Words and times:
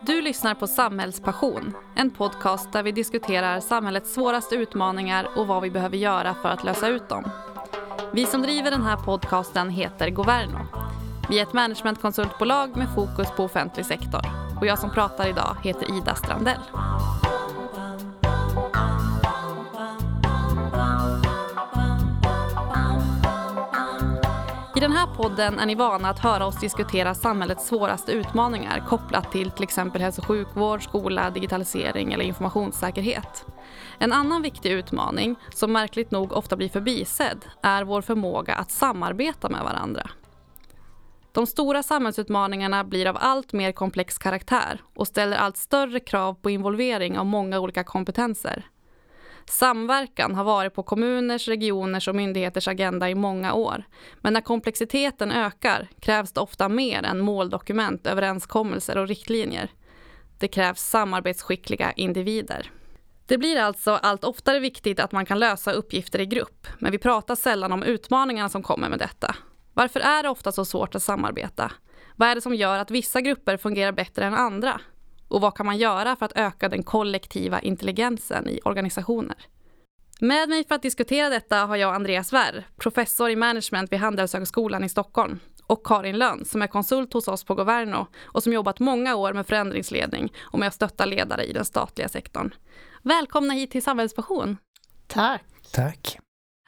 Du 0.00 0.22
lyssnar 0.22 0.54
på 0.54 0.66
Samhällspassion, 0.66 1.74
en 1.94 2.10
podcast 2.10 2.72
där 2.72 2.82
vi 2.82 2.92
diskuterar 2.92 3.60
samhällets 3.60 4.14
svåraste 4.14 4.54
utmaningar 4.54 5.28
och 5.36 5.46
vad 5.46 5.62
vi 5.62 5.70
behöver 5.70 5.96
göra 5.96 6.34
för 6.34 6.48
att 6.48 6.64
lösa 6.64 6.88
ut 6.88 7.08
dem. 7.08 7.30
Vi 8.12 8.26
som 8.26 8.42
driver 8.42 8.70
den 8.70 8.82
här 8.82 8.96
podcasten 8.96 9.70
heter 9.70 10.10
Governo. 10.10 10.58
Vi 11.28 11.38
är 11.38 11.42
ett 11.42 11.52
managementkonsultbolag 11.52 12.76
med 12.76 12.94
fokus 12.94 13.30
på 13.36 13.44
offentlig 13.44 13.86
sektor. 13.86 14.22
Och 14.60 14.66
jag 14.66 14.78
som 14.78 14.90
pratar 14.90 15.28
idag 15.28 15.56
heter 15.62 15.96
Ida 15.98 16.14
Strandell. 16.14 16.60
Den 24.82 24.92
här 24.92 25.06
podden 25.06 25.58
är 25.58 25.66
ni 25.66 25.74
vana 25.74 26.08
att 26.08 26.18
höra 26.18 26.46
oss 26.46 26.60
diskutera 26.60 27.14
samhällets 27.14 27.66
svåraste 27.66 28.12
utmaningar 28.12 28.84
kopplat 28.88 29.32
till 29.32 29.50
till 29.50 29.62
exempel 29.62 30.02
hälso 30.02 30.20
och 30.20 30.26
sjukvård, 30.26 30.82
skola, 30.82 31.30
digitalisering 31.30 32.12
eller 32.12 32.24
informationssäkerhet. 32.24 33.46
En 33.98 34.12
annan 34.12 34.42
viktig 34.42 34.72
utmaning, 34.72 35.36
som 35.54 35.72
märkligt 35.72 36.10
nog 36.10 36.32
ofta 36.32 36.56
blir 36.56 36.68
förbisedd, 36.68 37.44
är 37.62 37.84
vår 37.84 38.02
förmåga 38.02 38.54
att 38.54 38.70
samarbeta 38.70 39.48
med 39.48 39.64
varandra. 39.64 40.10
De 41.32 41.46
stora 41.46 41.82
samhällsutmaningarna 41.82 42.84
blir 42.84 43.06
av 43.06 43.16
allt 43.20 43.52
mer 43.52 43.72
komplex 43.72 44.18
karaktär 44.18 44.80
och 44.94 45.06
ställer 45.06 45.36
allt 45.36 45.56
större 45.56 46.00
krav 46.00 46.34
på 46.34 46.50
involvering 46.50 47.18
av 47.18 47.26
många 47.26 47.60
olika 47.60 47.84
kompetenser. 47.84 48.66
Samverkan 49.50 50.34
har 50.34 50.44
varit 50.44 50.74
på 50.74 50.82
kommuners, 50.82 51.48
regioners 51.48 52.08
och 52.08 52.14
myndigheters 52.14 52.68
agenda 52.68 53.10
i 53.10 53.14
många 53.14 53.54
år. 53.54 53.84
Men 54.20 54.32
när 54.32 54.40
komplexiteten 54.40 55.32
ökar 55.32 55.88
krävs 56.00 56.32
det 56.32 56.40
ofta 56.40 56.68
mer 56.68 57.02
än 57.02 57.20
måldokument, 57.20 58.06
överenskommelser 58.06 58.98
och 58.98 59.08
riktlinjer. 59.08 59.70
Det 60.38 60.48
krävs 60.48 60.80
samarbetsskickliga 60.80 61.92
individer. 61.92 62.70
Det 63.26 63.38
blir 63.38 63.60
alltså 63.60 63.90
allt 63.90 64.24
oftare 64.24 64.58
viktigt 64.60 65.00
att 65.00 65.12
man 65.12 65.26
kan 65.26 65.38
lösa 65.38 65.72
uppgifter 65.72 66.18
i 66.18 66.26
grupp, 66.26 66.66
men 66.78 66.92
vi 66.92 66.98
pratar 66.98 67.34
sällan 67.34 67.72
om 67.72 67.82
utmaningarna 67.82 68.48
som 68.48 68.62
kommer 68.62 68.88
med 68.88 68.98
detta. 68.98 69.34
Varför 69.74 70.00
är 70.00 70.22
det 70.22 70.28
ofta 70.28 70.52
så 70.52 70.64
svårt 70.64 70.94
att 70.94 71.02
samarbeta? 71.02 71.72
Vad 72.16 72.28
är 72.28 72.34
det 72.34 72.40
som 72.40 72.54
gör 72.54 72.78
att 72.78 72.90
vissa 72.90 73.20
grupper 73.20 73.56
fungerar 73.56 73.92
bättre 73.92 74.24
än 74.24 74.34
andra? 74.34 74.80
Och 75.32 75.40
vad 75.40 75.56
kan 75.56 75.66
man 75.66 75.78
göra 75.78 76.16
för 76.16 76.26
att 76.26 76.36
öka 76.36 76.68
den 76.68 76.82
kollektiva 76.82 77.60
intelligensen 77.60 78.48
i 78.48 78.60
organisationer? 78.64 79.36
Med 80.20 80.48
mig 80.48 80.64
för 80.64 80.74
att 80.74 80.82
diskutera 80.82 81.28
detta 81.28 81.56
har 81.56 81.76
jag 81.76 81.94
Andreas 81.94 82.32
Wärr, 82.32 82.66
professor 82.76 83.30
i 83.30 83.36
management 83.36 83.92
vid 83.92 83.98
Handelshögskolan 83.98 84.84
i 84.84 84.88
Stockholm 84.88 85.38
och 85.66 85.86
Karin 85.86 86.18
Lönn 86.18 86.44
som 86.44 86.62
är 86.62 86.66
konsult 86.66 87.12
hos 87.12 87.28
oss 87.28 87.44
på 87.44 87.54
Governo 87.54 88.06
och 88.22 88.42
som 88.42 88.52
jobbat 88.52 88.80
många 88.80 89.16
år 89.16 89.32
med 89.32 89.46
förändringsledning 89.46 90.32
och 90.40 90.58
med 90.58 90.68
att 90.68 90.74
stötta 90.74 91.04
ledare 91.04 91.44
i 91.44 91.52
den 91.52 91.64
statliga 91.64 92.08
sektorn. 92.08 92.54
Välkomna 93.02 93.54
hit 93.54 93.70
till 93.70 93.82
Samhällspassion. 93.82 94.56
Tack. 95.06 95.42
Tack. 95.72 96.21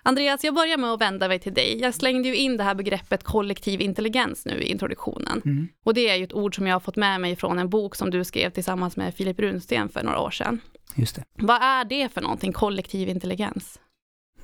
Andreas, 0.06 0.44
jag 0.44 0.54
börjar 0.54 0.76
med 0.76 0.90
att 0.90 1.00
vända 1.00 1.28
mig 1.28 1.38
till 1.38 1.54
dig. 1.54 1.80
Jag 1.80 1.94
slängde 1.94 2.28
ju 2.28 2.36
in 2.36 2.56
det 2.56 2.64
här 2.64 2.74
begreppet 2.74 3.24
kollektiv 3.24 3.80
intelligens 3.80 4.44
nu 4.44 4.62
i 4.62 4.70
introduktionen. 4.70 5.42
Mm. 5.44 5.68
Och 5.84 5.94
det 5.94 6.10
är 6.10 6.16
ju 6.16 6.24
ett 6.24 6.32
ord 6.32 6.56
som 6.56 6.66
jag 6.66 6.74
har 6.74 6.80
fått 6.80 6.96
med 6.96 7.20
mig 7.20 7.36
från 7.36 7.58
en 7.58 7.68
bok 7.68 7.96
som 7.96 8.10
du 8.10 8.24
skrev 8.24 8.50
tillsammans 8.50 8.96
med 8.96 9.14
Filip 9.14 9.38
Runsten 9.38 9.88
för 9.88 10.02
några 10.02 10.20
år 10.20 10.30
sedan. 10.30 10.60
Just 10.94 11.16
det. 11.16 11.22
Vad 11.38 11.62
är 11.62 11.84
det 11.84 12.08
för 12.08 12.20
någonting, 12.20 12.52
kollektiv 12.52 13.08
intelligens? 13.08 13.78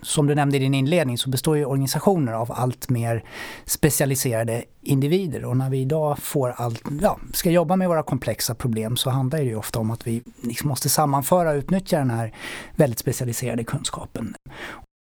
Som 0.03 0.27
du 0.27 0.35
nämnde 0.35 0.57
i 0.57 0.61
din 0.61 0.75
inledning 0.75 1.19
så 1.19 1.31
består 1.31 1.57
ju 1.57 1.65
organisationer 1.65 2.33
av 2.33 2.53
allt 2.53 2.89
mer 2.89 3.25
specialiserade 3.65 4.65
individer 4.83 5.45
och 5.45 5.57
när 5.57 5.71
vi 5.71 5.81
idag 5.81 6.19
får 6.19 6.51
allt, 6.51 6.83
ja, 7.03 7.19
ska 7.33 7.51
jobba 7.51 7.77
med 7.77 7.89
våra 7.89 8.03
komplexa 8.03 8.55
problem 8.55 8.97
så 8.97 9.11
handlar 9.11 9.39
det 9.39 9.45
ju 9.45 9.57
ofta 9.57 9.79
om 9.79 9.91
att 9.91 10.07
vi 10.07 10.23
liksom 10.43 10.69
måste 10.69 10.89
sammanföra 10.89 11.51
och 11.51 11.57
utnyttja 11.57 11.99
den 11.99 12.11
här 12.11 12.35
väldigt 12.77 12.99
specialiserade 12.99 13.65
kunskapen. 13.65 14.35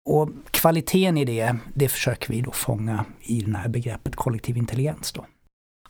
Och 0.08 0.30
kvaliteten 0.50 1.18
i 1.18 1.24
det, 1.24 1.56
det 1.74 1.88
försöker 1.88 2.28
vi 2.32 2.40
då 2.40 2.50
fånga 2.50 3.04
i 3.20 3.40
det 3.40 3.56
här 3.56 3.68
begreppet 3.68 4.16
kollektiv 4.16 4.56
intelligens. 4.56 5.12
Då. 5.12 5.26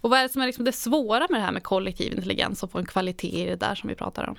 Och 0.01 0.11
vad 0.11 0.19
är 0.19 0.23
det 0.23 0.29
som 0.29 0.43
är 0.43 0.47
liksom 0.47 0.65
det 0.65 0.73
svåra 0.73 1.27
med 1.31 1.41
det 1.41 1.45
här 1.45 1.53
med 1.53 1.62
kollektiv 1.62 2.12
intelligens 2.12 2.62
och 2.62 2.71
få 2.71 2.79
en 2.79 2.87
kvalitet 2.87 3.43
i 3.43 3.47
det 3.47 3.56
där 3.56 3.75
som 3.75 3.89
vi 3.89 3.95
pratar 3.95 4.29
om? 4.29 4.37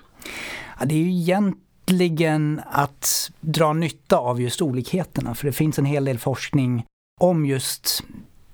Ja, 0.80 0.86
det 0.86 0.96
är 0.96 1.00
ju 1.00 1.12
egentligen 1.12 2.62
att 2.66 3.32
dra 3.40 3.74
nytta 3.74 4.18
av 4.18 4.42
just 4.42 4.62
olikheterna, 4.62 5.36
för 5.36 5.46
det 5.46 5.54
finns 5.54 5.80
en 5.80 5.86
hel 5.86 6.06
del 6.06 6.20
forskning 6.20 6.86
om 7.22 7.46
just 7.46 8.04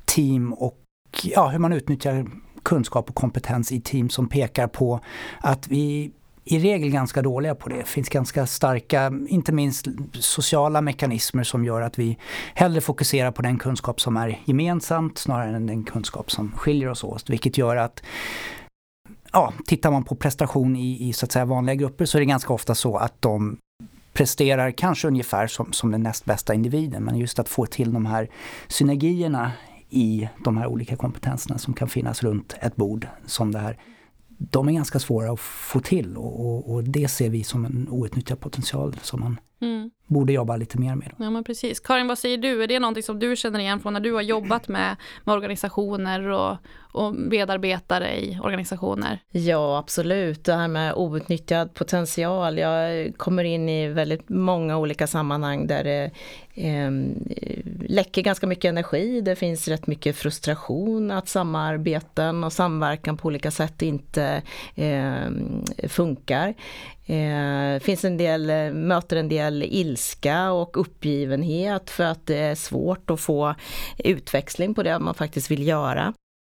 team 0.05 0.53
och 0.53 0.81
ja, 1.23 1.47
hur 1.47 1.59
man 1.59 1.73
utnyttjar 1.73 2.27
kunskap 2.63 3.09
och 3.09 3.15
kompetens 3.15 3.71
i 3.71 3.81
team 3.81 4.09
som 4.09 4.29
pekar 4.29 4.67
på 4.67 4.99
att 5.41 5.67
vi 5.67 6.11
i 6.45 6.59
regel 6.59 6.89
ganska 6.89 7.21
dåliga 7.21 7.55
på 7.55 7.69
det. 7.69 7.75
Det 7.75 7.83
finns 7.83 8.09
ganska 8.09 8.45
starka, 8.45 9.11
inte 9.27 9.51
minst 9.51 9.87
sociala 10.13 10.81
mekanismer 10.81 11.43
som 11.43 11.65
gör 11.65 11.81
att 11.81 11.99
vi 11.99 12.17
hellre 12.53 12.81
fokuserar 12.81 13.31
på 13.31 13.41
den 13.41 13.57
kunskap 13.57 14.01
som 14.01 14.17
är 14.17 14.39
gemensamt 14.45 15.17
snarare 15.17 15.55
än 15.55 15.67
den 15.67 15.83
kunskap 15.83 16.31
som 16.31 16.51
skiljer 16.51 16.89
oss 16.89 17.03
åt. 17.03 17.29
Vilket 17.29 17.57
gör 17.57 17.75
att 17.75 18.03
ja, 19.31 19.53
tittar 19.65 19.91
man 19.91 20.03
på 20.03 20.15
prestation 20.15 20.75
i, 20.75 21.09
i 21.09 21.13
så 21.13 21.25
att 21.25 21.31
säga 21.31 21.45
vanliga 21.45 21.75
grupper 21.75 22.05
så 22.05 22.17
är 22.17 22.19
det 22.19 22.25
ganska 22.25 22.53
ofta 22.53 22.75
så 22.75 22.97
att 22.97 23.21
de 23.21 23.57
presterar 24.13 24.71
kanske 24.71 25.07
ungefär 25.07 25.47
som, 25.47 25.73
som 25.73 25.91
den 25.91 26.03
näst 26.03 26.25
bästa 26.25 26.53
individen. 26.53 27.03
Men 27.03 27.17
just 27.17 27.39
att 27.39 27.49
få 27.49 27.65
till 27.65 27.93
de 27.93 28.05
här 28.05 28.29
synergierna 28.67 29.51
i 29.89 30.29
de 30.43 30.57
här 30.57 30.67
olika 30.67 30.95
kompetenserna 30.95 31.57
som 31.57 31.73
kan 31.73 31.89
finnas 31.89 32.23
runt 32.23 32.55
ett 32.59 32.75
bord 32.75 33.07
som 33.25 33.51
det 33.51 33.59
här 33.59 33.77
de 34.37 34.69
är 34.69 34.73
ganska 34.73 34.99
svåra 34.99 35.31
att 35.31 35.39
få 35.39 35.79
till 35.79 36.17
och, 36.17 36.45
och, 36.45 36.73
och 36.73 36.83
det 36.83 37.07
ser 37.07 37.29
vi 37.29 37.43
som 37.43 37.65
en 37.65 37.87
outnyttjad 37.89 38.39
potential 38.39 38.95
som 39.01 39.19
man 39.19 39.39
mm 39.61 39.91
borde 40.07 40.33
jobba 40.33 40.55
lite 40.55 40.77
mer 40.77 40.95
med. 40.95 41.11
Ja 41.17 41.29
men 41.29 41.43
precis. 41.43 41.79
Karin, 41.79 42.07
vad 42.07 42.17
säger 42.17 42.37
du? 42.37 42.63
Är 42.63 42.67
det 42.67 42.79
någonting 42.79 43.03
som 43.03 43.19
du 43.19 43.35
känner 43.35 43.59
igen 43.59 43.79
från 43.79 43.93
när 43.93 43.99
du 43.99 44.13
har 44.13 44.21
jobbat 44.21 44.67
med, 44.67 44.95
med 45.23 45.35
organisationer 45.35 46.27
och, 46.27 46.57
och 46.91 47.15
medarbetare 47.15 48.19
i 48.19 48.39
organisationer? 48.43 49.19
Ja, 49.31 49.77
absolut. 49.77 50.43
Det 50.43 50.53
här 50.53 50.67
med 50.67 50.93
outnyttjad 50.93 51.73
potential. 51.73 52.57
Jag 52.57 53.13
kommer 53.17 53.43
in 53.43 53.69
i 53.69 53.87
väldigt 53.87 54.29
många 54.29 54.77
olika 54.77 55.07
sammanhang 55.07 55.67
där 55.67 55.83
det 55.83 56.11
eh, 56.53 56.91
läcker 57.89 58.21
ganska 58.21 58.47
mycket 58.47 58.69
energi. 58.69 59.21
Det 59.21 59.35
finns 59.35 59.67
rätt 59.67 59.87
mycket 59.87 60.15
frustration 60.15 61.11
att 61.11 61.29
samarbeten 61.29 62.43
och 62.43 62.53
samverkan 62.53 63.17
på 63.17 63.27
olika 63.27 63.51
sätt 63.51 63.81
inte 63.81 64.41
eh, 64.75 65.29
funkar. 65.87 66.53
Eh, 67.05 67.79
finns 67.79 68.05
en 68.05 68.17
del, 68.17 68.73
möter 68.73 69.17
en 69.17 69.29
del 69.29 69.63
ilska 69.95 70.51
och 70.51 70.77
uppgivenhet 70.77 71.89
för 71.89 72.03
att 72.03 72.25
det 72.25 72.37
är 72.37 72.55
svårt 72.55 73.09
att 73.09 73.19
få 73.19 73.55
utväxling 73.97 74.73
på 74.73 74.83
det 74.83 74.99
man 74.99 75.13
faktiskt 75.13 75.51
vill 75.51 75.67
göra. 75.67 76.13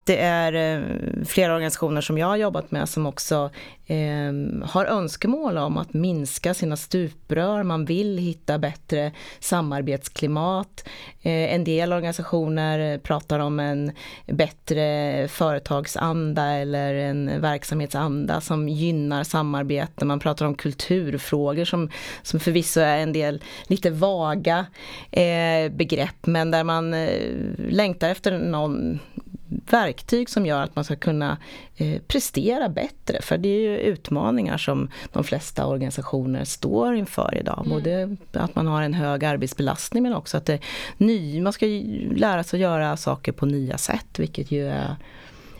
Det 0.07 0.17
är 0.17 0.53
eh, 0.53 0.81
flera 1.25 1.53
organisationer 1.53 2.01
som 2.01 2.17
jag 2.17 2.27
har 2.27 2.35
jobbat 2.35 2.71
med 2.71 2.89
som 2.89 3.05
också 3.05 3.49
eh, 3.85 4.33
har 4.63 4.85
önskemål 4.85 5.57
om 5.57 5.77
att 5.77 5.93
minska 5.93 6.53
sina 6.53 6.77
stuprör. 6.77 7.63
Man 7.63 7.85
vill 7.85 8.17
hitta 8.17 8.59
bättre 8.59 9.11
samarbetsklimat. 9.39 10.83
Eh, 11.21 11.53
en 11.53 11.63
del 11.63 11.93
organisationer 11.93 12.97
pratar 12.97 13.39
om 13.39 13.59
en 13.59 13.91
bättre 14.25 15.27
företagsanda 15.27 16.45
eller 16.45 16.93
en 16.93 17.41
verksamhetsanda 17.41 18.41
som 18.41 18.69
gynnar 18.69 19.23
samarbete. 19.23 20.05
Man 20.05 20.19
pratar 20.19 20.45
om 20.45 20.55
kulturfrågor 20.55 21.65
som, 21.65 21.89
som 22.21 22.39
förvisso 22.39 22.79
är 22.79 22.97
en 22.97 23.13
del 23.13 23.43
lite 23.67 23.89
vaga 23.89 24.65
eh, 25.11 25.71
begrepp 25.71 26.25
men 26.25 26.51
där 26.51 26.63
man 26.63 26.93
eh, 26.93 27.21
längtar 27.57 28.09
efter 28.09 28.39
någon 28.39 28.99
verktyg 29.47 30.29
som 30.29 30.45
gör 30.45 30.61
att 30.61 30.75
man 30.75 30.85
ska 30.85 30.95
kunna 30.95 31.37
eh, 31.75 32.01
prestera 32.01 32.69
bättre. 32.69 33.21
För 33.21 33.37
det 33.37 33.49
är 33.49 33.59
ju 33.59 33.77
utmaningar 33.77 34.57
som 34.57 34.89
de 35.13 35.23
flesta 35.23 35.65
organisationer 35.65 36.43
står 36.43 36.95
inför 36.95 37.37
idag. 37.39 37.63
Mm. 37.65 37.69
Både 37.69 38.17
att 38.31 38.55
man 38.55 38.67
har 38.67 38.81
en 38.81 38.93
hög 38.93 39.25
arbetsbelastning 39.25 40.03
men 40.03 40.13
också 40.13 40.37
att 40.37 40.45
det 40.45 40.59
ny, 40.97 41.41
man 41.41 41.53
ska 41.53 41.65
lära 42.15 42.43
sig 42.43 42.57
att 42.57 42.61
göra 42.61 42.97
saker 42.97 43.31
på 43.31 43.45
nya 43.45 43.77
sätt 43.77 44.19
vilket 44.19 44.51
ju 44.51 44.67
är 44.67 44.95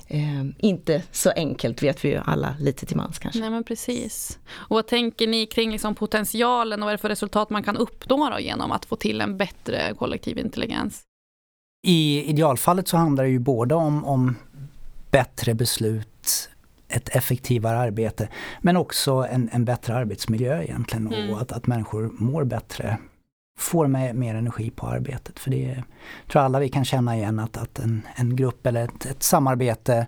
Eh, 0.10 0.46
inte 0.58 1.04
så 1.12 1.32
enkelt 1.36 1.84
vet 1.84 2.06
vi 2.06 2.10
ju 2.10 2.22
alla 2.26 2.56
lite 2.60 2.86
till 2.86 2.98
mans 2.98 3.20
kanske. 3.20 3.40
Nej 3.40 3.50
men 3.50 3.64
precis. 3.64 4.40
Och 4.50 4.76
vad 4.76 4.88
tänker 4.88 5.28
ni 5.28 5.46
kring 5.46 5.72
liksom 5.72 5.96
potentialen 5.96 6.82
och 6.82 6.86
vad 6.86 6.94
är 6.94 6.98
det 6.98 7.02
för 7.02 7.10
resultat 7.10 7.50
man 7.50 7.64
kan 7.64 7.78
uppnå 7.78 8.30
då 8.30 8.40
genom 8.40 8.72
att 8.72 8.86
få 8.86 8.96
till 8.96 9.22
en 9.22 9.38
bättre 9.38 9.94
kollektiv 9.98 10.38
intelligens? 10.38 11.04
I 11.82 12.24
idealfallet 12.24 12.88
så 12.88 12.98
handlar 12.98 13.24
det 13.24 13.30
ju 13.30 13.40
både 13.40 13.76
om, 13.76 14.06
om 14.06 14.36
bättre 15.12 15.54
beslut, 15.54 16.50
ett 16.88 17.16
effektivare 17.16 17.78
arbete, 17.78 18.30
men 18.62 18.78
också 18.78 19.28
en, 19.32 19.50
en 19.54 19.66
bättre 19.66 19.96
arbetsmiljö 19.96 20.64
egentligen 20.64 21.14
mm. 21.14 21.30
och 21.30 21.42
att, 21.42 21.52
att 21.52 21.68
människor 21.68 22.12
mår 22.14 22.44
bättre 22.44 22.98
får 23.60 23.88
med 23.88 24.16
mer 24.16 24.36
energi 24.36 24.70
på 24.70 24.88
arbetet. 24.88 25.40
För 25.40 25.52
det 25.52 25.84
tror 26.32 26.42
alla 26.42 26.60
vi 26.60 26.70
kan 26.70 26.86
känna 26.86 27.16
igen 27.16 27.40
att, 27.40 27.58
att 27.58 27.80
en, 27.80 28.02
en 28.16 28.36
grupp 28.36 28.66
eller 28.68 28.84
ett, 28.84 29.06
ett 29.06 29.24
samarbete 29.24 30.08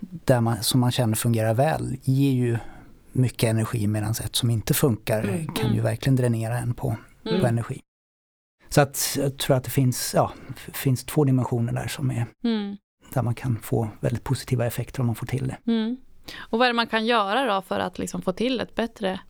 där 0.00 0.40
man, 0.40 0.62
som 0.62 0.80
man 0.80 0.92
känner 0.92 1.14
fungerar 1.14 1.54
väl 1.54 1.96
ger 2.02 2.32
ju 2.32 2.58
mycket 3.12 3.50
energi 3.50 3.86
medan 3.86 4.10
ett 4.10 4.36
som 4.36 4.50
inte 4.50 4.74
funkar 4.74 5.22
mm. 5.22 5.46
kan 5.46 5.66
ju 5.66 5.72
mm. 5.72 5.84
verkligen 5.84 6.16
dränera 6.16 6.58
en 6.58 6.74
på, 6.74 6.96
mm. 7.26 7.40
på 7.40 7.46
energi. 7.46 7.80
Så 8.76 8.82
att 8.82 9.16
jag 9.18 9.38
tror 9.38 9.56
att 9.56 9.64
det 9.64 9.70
finns, 9.70 10.12
ja, 10.14 10.32
finns 10.56 11.04
två 11.04 11.24
dimensioner 11.24 11.72
där 11.72 11.88
som 11.88 12.10
är 12.10 12.26
mm. 12.44 12.76
där 13.12 13.22
man 13.22 13.34
kan 13.34 13.58
få 13.62 13.88
väldigt 14.00 14.24
positiva 14.24 14.66
effekter 14.66 15.00
om 15.00 15.06
man 15.06 15.14
får 15.14 15.26
till 15.26 15.48
det. 15.48 15.56
Mm. 15.72 15.96
Och 16.38 16.58
vad 16.58 16.66
är 16.66 16.72
det 16.72 16.76
man 16.76 16.86
kan 16.86 17.06
göra 17.06 17.54
då 17.54 17.62
för 17.62 17.78
att 17.78 17.98
liksom 17.98 18.22
få 18.22 18.32
till 18.32 18.60
ett 18.60 18.74
bättre 18.74 19.20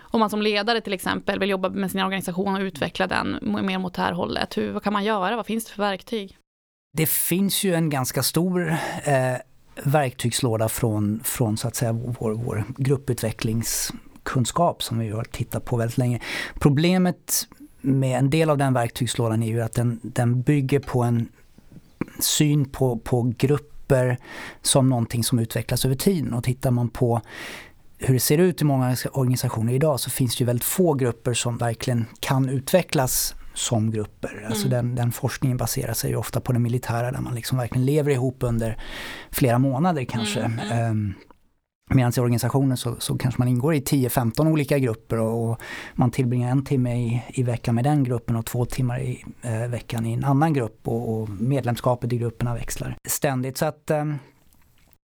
om 0.00 0.20
man 0.20 0.30
som 0.30 0.42
ledare 0.42 0.80
till 0.80 0.92
exempel 0.92 1.38
vill 1.38 1.50
jobba 1.50 1.68
med 1.68 1.90
sin 1.90 2.00
organisation 2.00 2.54
och 2.54 2.60
utveckla 2.60 3.06
den 3.06 3.38
mer 3.42 3.78
mot 3.78 3.94
det 3.94 4.02
här 4.02 4.12
hållet, 4.12 4.56
hur, 4.56 4.72
vad 4.72 4.82
kan 4.82 4.92
man 4.92 5.04
göra? 5.04 5.36
Vad 5.36 5.46
finns 5.46 5.64
det 5.64 5.70
för 5.70 5.82
verktyg? 5.82 6.38
Det 6.96 7.08
finns 7.08 7.64
ju 7.64 7.74
en 7.74 7.90
ganska 7.90 8.22
stor 8.22 8.70
eh, 9.04 9.36
verktygslåda 9.82 10.68
från, 10.68 11.20
från 11.24 11.56
så 11.56 11.68
att 11.68 11.76
säga 11.76 11.92
vår, 11.92 12.32
vår 12.32 12.64
grupputvecklingskunskap 12.76 14.82
som 14.82 14.98
vi 14.98 15.10
har 15.10 15.24
tittat 15.24 15.64
på 15.64 15.76
väldigt 15.76 15.98
länge. 15.98 16.20
Problemet 16.60 17.46
med 17.84 18.18
en 18.18 18.30
del 18.30 18.50
av 18.50 18.58
den 18.58 18.74
verktygslådan 18.74 19.42
är 19.42 19.46
ju 19.46 19.60
att 19.60 19.72
den, 19.72 20.00
den 20.02 20.42
bygger 20.42 20.80
på 20.80 21.02
en 21.02 21.28
syn 22.18 22.64
på, 22.64 22.98
på 22.98 23.32
grupper 23.38 24.18
som 24.62 24.88
någonting 24.88 25.24
som 25.24 25.38
utvecklas 25.38 25.84
över 25.84 25.94
tiden. 25.94 26.34
Och 26.34 26.44
tittar 26.44 26.70
man 26.70 26.88
på 26.88 27.20
hur 27.98 28.14
det 28.14 28.20
ser 28.20 28.38
ut 28.38 28.62
i 28.62 28.64
många 28.64 28.96
organisationer 29.12 29.72
idag 29.72 30.00
så 30.00 30.10
finns 30.10 30.36
det 30.36 30.40
ju 30.40 30.46
väldigt 30.46 30.64
få 30.64 30.94
grupper 30.94 31.34
som 31.34 31.58
verkligen 31.58 32.06
kan 32.20 32.48
utvecklas 32.48 33.34
som 33.54 33.90
grupper. 33.90 34.28
Alltså 34.28 34.38
mm. 34.40 34.52
Alltså 34.52 34.68
den, 34.68 34.94
den, 34.94 35.12
forskningen 35.12 35.56
baserar 35.56 35.92
sig 35.92 36.10
ju 36.10 36.16
ofta 36.16 36.40
på 36.40 36.52
det 36.52 36.58
militära 36.58 37.12
där 37.12 37.20
man 37.20 37.34
liksom 37.34 37.58
verkligen 37.58 37.86
lever 37.86 38.10
ihop 38.10 38.36
under 38.40 38.78
flera 39.30 39.58
månader 39.58 40.04
kanske. 40.04 40.40
Mm. 40.40 40.90
Um, 40.90 41.14
Medan 41.90 42.12
i 42.16 42.20
organisationen 42.20 42.76
så, 42.76 42.96
så, 42.98 43.18
kanske 43.18 43.40
man 43.40 43.48
ingår 43.48 43.74
i 43.74 43.80
10-15 43.80 44.50
olika 44.52 44.78
grupper 44.78 45.18
och, 45.18 45.50
och, 45.50 45.60
man 45.94 46.10
tillbringar 46.10 46.50
en 46.50 46.64
timme 46.64 46.96
i, 46.96 47.22
i 47.28 47.42
veckan 47.42 47.74
med 47.74 47.84
den 47.84 48.04
gruppen 48.04 48.36
och 48.36 48.46
två 48.46 48.64
timmar 48.64 49.00
i 49.00 49.24
eh, 49.42 49.68
veckan 49.68 50.06
i 50.06 50.12
en 50.12 50.24
annan 50.24 50.52
grupp 50.52 50.88
och, 50.88 51.14
och, 51.14 51.28
medlemskapet 51.28 52.12
i 52.12 52.18
grupperna 52.18 52.54
växlar 52.54 52.96
ständigt. 53.08 53.58
Så 53.58 53.64
att 53.64 53.90
eh, 53.90 54.04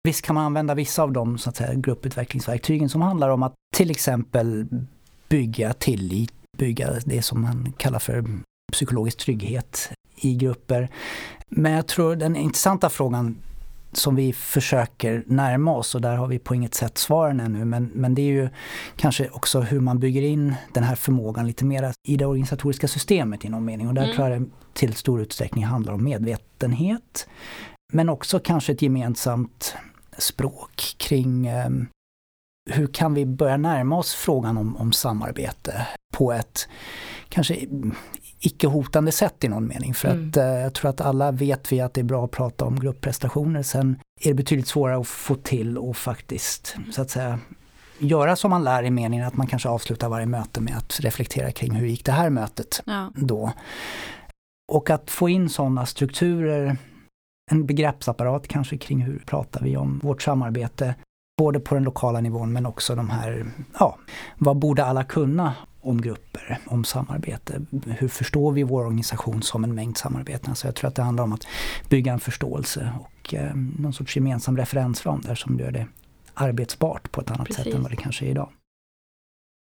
Visst 0.07 0.21
kan 0.21 0.35
man 0.35 0.45
använda 0.45 0.75
vissa 0.75 1.03
av 1.03 1.11
de 1.11 1.37
så 1.37 1.49
att 1.49 1.55
säga, 1.55 1.73
grupputvecklingsverktygen 1.73 2.89
som 2.89 3.01
handlar 3.01 3.29
om 3.29 3.43
att 3.43 3.53
till 3.75 3.91
exempel 3.91 4.67
bygga 5.29 5.73
tillit, 5.73 6.33
bygga 6.57 6.93
det 7.05 7.21
som 7.21 7.41
man 7.41 7.73
kallar 7.77 7.99
för 7.99 8.25
psykologisk 8.71 9.17
trygghet 9.17 9.91
i 10.15 10.35
grupper. 10.35 10.89
Men 11.49 11.71
jag 11.71 11.87
tror 11.87 12.15
den 12.15 12.35
intressanta 12.35 12.89
frågan 12.89 13.37
som 13.97 14.15
vi 14.15 14.33
försöker 14.33 15.23
närma 15.27 15.75
oss 15.75 15.95
och 15.95 16.01
där 16.01 16.15
har 16.15 16.27
vi 16.27 16.39
på 16.39 16.55
inget 16.55 16.73
sätt 16.73 16.97
svaren 16.97 17.39
ännu 17.39 17.65
men, 17.65 17.91
men 17.93 18.15
det 18.15 18.21
är 18.21 18.31
ju 18.31 18.49
kanske 18.95 19.29
också 19.29 19.61
hur 19.61 19.79
man 19.79 19.99
bygger 19.99 20.21
in 20.21 20.55
den 20.73 20.83
här 20.83 20.95
förmågan 20.95 21.47
lite 21.47 21.65
mer 21.65 21.93
i 22.07 22.17
det 22.17 22.25
organisatoriska 22.25 22.87
systemet 22.87 23.45
i 23.45 23.49
någon 23.49 23.65
mening 23.65 23.87
och 23.87 23.93
där 23.93 24.03
mm. 24.03 24.15
tror 24.15 24.29
jag 24.29 24.41
det 24.41 24.47
till 24.73 24.93
stor 24.93 25.21
utsträckning 25.21 25.65
handlar 25.65 25.93
om 25.93 26.03
medvetenhet 26.03 27.27
men 27.93 28.09
också 28.09 28.39
kanske 28.39 28.71
ett 28.71 28.81
gemensamt 28.81 29.75
språk 30.17 30.95
kring 30.97 31.47
eh, 31.47 31.69
hur 32.69 32.87
kan 32.87 33.13
vi 33.13 33.25
börja 33.25 33.57
närma 33.57 33.97
oss 33.97 34.15
frågan 34.15 34.57
om, 34.57 34.77
om 34.77 34.91
samarbete 34.91 35.87
på 36.13 36.33
ett 36.33 36.67
kanske 37.29 37.65
icke 38.39 38.67
hotande 38.67 39.11
sätt 39.11 39.43
i 39.43 39.47
någon 39.47 39.67
mening. 39.67 39.93
För 39.93 40.07
mm. 40.07 40.29
att 40.29 40.37
eh, 40.37 40.45
jag 40.45 40.73
tror 40.73 40.89
att 40.89 41.01
alla 41.01 41.31
vet 41.31 41.71
vi 41.71 41.81
att 41.81 41.93
det 41.93 42.01
är 42.01 42.05
bra 42.05 42.25
att 42.25 42.31
prata 42.31 42.65
om 42.65 42.79
gruppprestationer. 42.79 43.63
Sen 43.63 43.99
är 44.21 44.29
det 44.29 44.33
betydligt 44.33 44.67
svårare 44.67 44.99
att 44.99 45.07
få 45.07 45.35
till 45.35 45.77
och 45.77 45.97
faktiskt 45.97 46.75
så 46.91 47.01
att 47.01 47.09
säga 47.09 47.39
göra 47.99 48.35
som 48.35 48.49
man 48.49 48.63
lär 48.63 48.83
i 48.83 48.91
meningen 48.91 49.27
att 49.27 49.37
man 49.37 49.47
kanske 49.47 49.69
avslutar 49.69 50.09
varje 50.09 50.25
möte 50.25 50.61
med 50.61 50.77
att 50.77 50.99
reflektera 50.99 51.51
kring 51.51 51.71
hur 51.71 51.87
gick 51.87 52.05
det 52.05 52.11
här 52.11 52.29
mötet 52.29 52.81
ja. 52.85 53.11
då. 53.15 53.51
Och 54.71 54.89
att 54.89 55.11
få 55.11 55.29
in 55.29 55.49
sådana 55.49 55.85
strukturer 55.85 56.77
en 57.51 57.65
begreppsapparat 57.65 58.47
kanske 58.47 58.77
kring 58.77 59.01
hur 59.01 59.19
pratar 59.25 59.61
vi 59.61 59.77
om 59.77 59.99
vårt 60.03 60.21
samarbete. 60.21 60.95
Både 61.37 61.59
på 61.59 61.75
den 61.75 61.83
lokala 61.83 62.21
nivån 62.21 62.53
men 62.53 62.65
också 62.65 62.95
de 62.95 63.09
här, 63.09 63.51
ja, 63.79 63.97
vad 64.37 64.57
borde 64.57 64.85
alla 64.85 65.03
kunna 65.03 65.53
om 65.87 66.01
grupper, 66.01 66.59
om 66.65 66.83
samarbete? 66.83 67.61
Hur 67.85 68.07
förstår 68.07 68.51
vi 68.51 68.63
vår 68.63 68.85
organisation 68.85 69.41
som 69.41 69.63
en 69.63 69.75
mängd 69.75 69.97
samarbeten? 69.97 70.55
Så 70.55 70.67
jag 70.67 70.75
tror 70.75 70.87
att 70.87 70.95
det 70.95 71.01
handlar 71.01 71.23
om 71.23 71.33
att 71.33 71.47
bygga 71.89 72.13
en 72.13 72.19
förståelse 72.19 72.93
och 72.99 73.33
eh, 73.33 73.55
någon 73.55 73.93
sorts 73.93 74.15
gemensam 74.15 74.57
referensram 74.57 75.21
där 75.21 75.35
som 75.35 75.59
gör 75.59 75.71
det 75.71 75.87
arbetsbart 76.33 77.11
på 77.11 77.21
ett 77.21 77.31
annat 77.31 77.47
Precis. 77.47 77.63
sätt 77.63 77.73
än 77.73 77.81
vad 77.81 77.91
det 77.91 77.95
kanske 77.95 78.25
är 78.25 78.29
idag. 78.29 78.49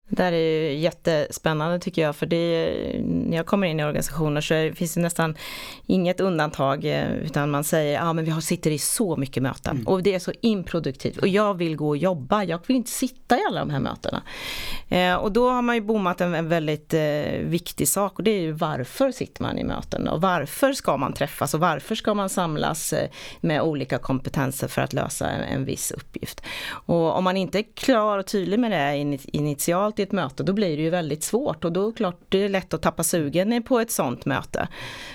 Det 0.09 0.23
här 0.23 0.33
är 0.33 0.71
ju 0.71 0.79
jättespännande 0.79 1.79
tycker 1.79 2.03
jag, 2.03 2.17
för 2.17 2.27
det, 2.27 2.75
när 3.05 3.37
jag 3.37 3.47
kommer 3.47 3.67
in 3.67 3.81
i 3.81 3.85
organisationer 3.85 4.41
så 4.41 4.77
finns 4.77 4.95
det 4.95 5.01
nästan 5.01 5.37
inget 5.87 6.21
undantag, 6.21 6.85
eh, 6.85 7.13
utan 7.13 7.51
man 7.51 7.65
säger, 7.65 7.95
ja 7.95 8.09
ah, 8.09 8.13
men 8.13 8.25
vi 8.25 8.43
sitter 8.43 8.71
i 8.71 8.79
så 8.79 9.17
mycket 9.17 9.43
möten 9.43 9.77
mm. 9.77 9.87
och 9.87 10.03
det 10.03 10.15
är 10.15 10.19
så 10.19 10.33
improduktivt 10.41 11.17
och 11.17 11.29
jag 11.29 11.55
vill 11.55 11.77
gå 11.77 11.89
och 11.89 11.97
jobba, 11.97 12.45
jag 12.45 12.61
vill 12.67 12.77
inte 12.77 12.91
sitta 12.91 13.37
i 13.37 13.41
alla 13.49 13.61
de 13.61 13.71
här 13.71 13.81
mötena. 13.81 14.23
Eh, 14.89 15.15
och 15.15 15.33
då 15.33 15.51
har 15.51 15.63
man 15.63 15.75
ju 15.75 15.81
bommat 15.81 16.21
en, 16.21 16.35
en 16.35 16.49
väldigt 16.49 16.95
eh, 16.95 17.39
viktig 17.43 17.89
sak 17.89 18.19
och 18.19 18.25
det 18.25 18.31
är 18.31 18.41
ju 18.41 18.53
varför 18.53 19.11
sitter 19.11 19.43
man 19.43 19.59
i 19.59 19.65
möten 19.65 20.09
och 20.09 20.21
varför 20.21 20.73
ska 20.73 20.97
man 20.97 21.13
träffas 21.13 21.55
och 21.55 21.61
varför 21.61 21.95
ska 21.95 22.15
man 22.15 22.29
samlas 22.29 22.93
eh, 22.93 23.09
med 23.41 23.63
olika 23.63 23.99
kompetenser 23.99 24.69
för 24.69 24.83
att 24.83 24.93
lösa 24.93 25.31
en, 25.31 25.43
en 25.43 25.65
viss 25.65 25.91
uppgift. 25.91 26.43
Och 26.87 27.17
om 27.17 27.25
man 27.25 27.37
inte 27.37 27.59
är 27.59 27.65
klar 27.75 28.19
och 28.19 28.27
tydlig 28.27 28.59
med 28.59 28.71
det 28.71 29.19
initialt 29.33 29.92
i 29.99 30.03
ett 30.03 30.13
möte, 30.13 30.43
då 30.43 30.53
blir 30.53 30.77
det 30.77 30.83
ju 30.83 30.91
väldigt 30.91 31.23
svårt 31.23 31.65
och 31.65 31.73
då 31.73 31.83
är 31.83 31.87
det 31.87 31.97
klart 31.97 32.21
det 32.29 32.45
är 32.45 32.49
lätt 32.49 32.75
att 32.75 32.83
tappa 32.83 33.03
sugen 33.03 33.63
på 33.63 33.81
ett 33.81 33.91
sånt 33.91 34.25
möte. 34.25 34.69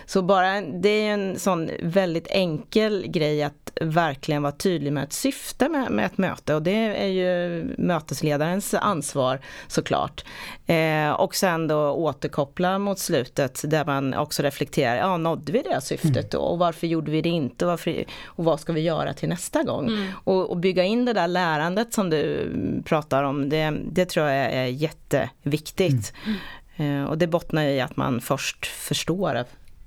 Så 0.06 0.21
bara, 0.21 0.62
det 0.62 0.89
är 0.89 1.13
en 1.13 1.39
sån 1.39 1.69
väldigt 1.81 2.27
enkel 2.29 3.06
grej 3.07 3.44
att 3.44 3.68
verkligen 3.81 4.41
vara 4.41 4.51
tydlig 4.51 4.94
med 4.94 5.03
ett 5.03 5.13
syfte 5.13 5.69
med, 5.69 5.91
med 5.91 6.06
ett 6.06 6.18
möte 6.18 6.56
och 6.56 6.62
det 6.62 7.03
är 7.03 7.07
ju 7.07 7.63
mötesledarens 7.77 8.74
ansvar 8.74 9.39
såklart. 9.68 10.25
Eh, 10.65 11.12
och 11.12 11.35
sen 11.35 11.68
då 11.68 11.91
återkoppla 11.91 12.80
mot 12.80 13.00
slutet 13.00 13.62
där 13.65 13.85
man 13.85 14.13
också 14.13 14.44
reflekterar, 14.44 14.95
ja 14.95 15.18
nådde 15.18 15.51
vi 15.51 15.62
det 15.62 15.81
syftet 15.81 16.31
då 16.31 16.39
och 16.39 16.59
varför 16.59 16.88
gjorde 16.88 17.11
vi 17.11 17.21
det 17.21 17.30
inte 17.30 17.66
och, 17.66 17.71
varför, 17.71 18.06
och 18.25 18.45
vad 18.45 18.59
ska 18.59 18.73
vi 18.73 18.81
göra 18.81 19.13
till 19.13 19.30
nästa 19.30 19.63
gång? 19.63 19.87
Mm. 19.87 20.07
Och, 20.23 20.49
och, 20.49 20.57
bygga 20.57 20.83
in 20.83 21.06
det 21.06 21.13
där 21.13 21.28
lärandet 21.28 21.94
som 21.94 22.09
du 22.09 22.51
pratar 22.85 23.23
om, 23.23 23.49
det, 23.49 23.73
det 23.92 24.06
tror 24.06 24.25
jag 24.25 24.54
är 24.54 24.67
jätteviktigt. 24.69 26.14
Mm. 26.26 26.38
Eh, 26.78 27.09
och 27.09 27.18
det 27.18 27.28
bottnar 27.28 27.64
i 27.64 27.81
att 27.81 27.97
man 27.97 28.21
först 28.21 28.66
förstår 28.66 29.45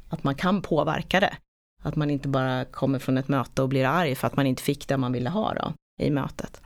att 0.08 0.24
man 0.24 0.34
kan 0.34 0.62
påverka 0.62 1.20
det. 1.20 1.32
Att 1.82 1.96
man 1.96 2.10
inte 2.10 2.28
bara 2.28 2.64
kommer 2.64 2.98
från 2.98 3.18
ett 3.18 3.28
möte 3.28 3.62
och 3.62 3.68
blir 3.68 3.84
arg 3.84 4.14
för 4.14 4.26
att 4.26 4.36
man 4.36 4.46
inte 4.46 4.62
fick 4.62 4.88
det 4.88 4.96
man 4.96 5.12
ville 5.12 5.30
ha 5.30 5.54
då, 5.54 5.72
i 6.02 6.10
mötet. 6.10 6.62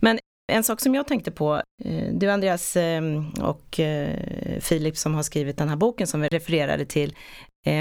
Men 0.00 0.18
en 0.52 0.64
sak 0.64 0.80
som 0.80 0.94
jag 0.94 1.06
tänkte 1.06 1.30
på, 1.30 1.62
eh, 1.84 2.12
du 2.12 2.30
Andreas 2.30 2.76
ehm, 2.76 3.30
och 3.30 3.80
eh, 3.80 4.60
Filip 4.60 4.96
som 4.96 5.14
har 5.14 5.22
skrivit 5.22 5.56
den 5.56 5.68
här 5.68 5.76
boken 5.76 6.06
som 6.06 6.20
vi 6.20 6.28
refererade 6.28 6.84
till, 6.84 7.16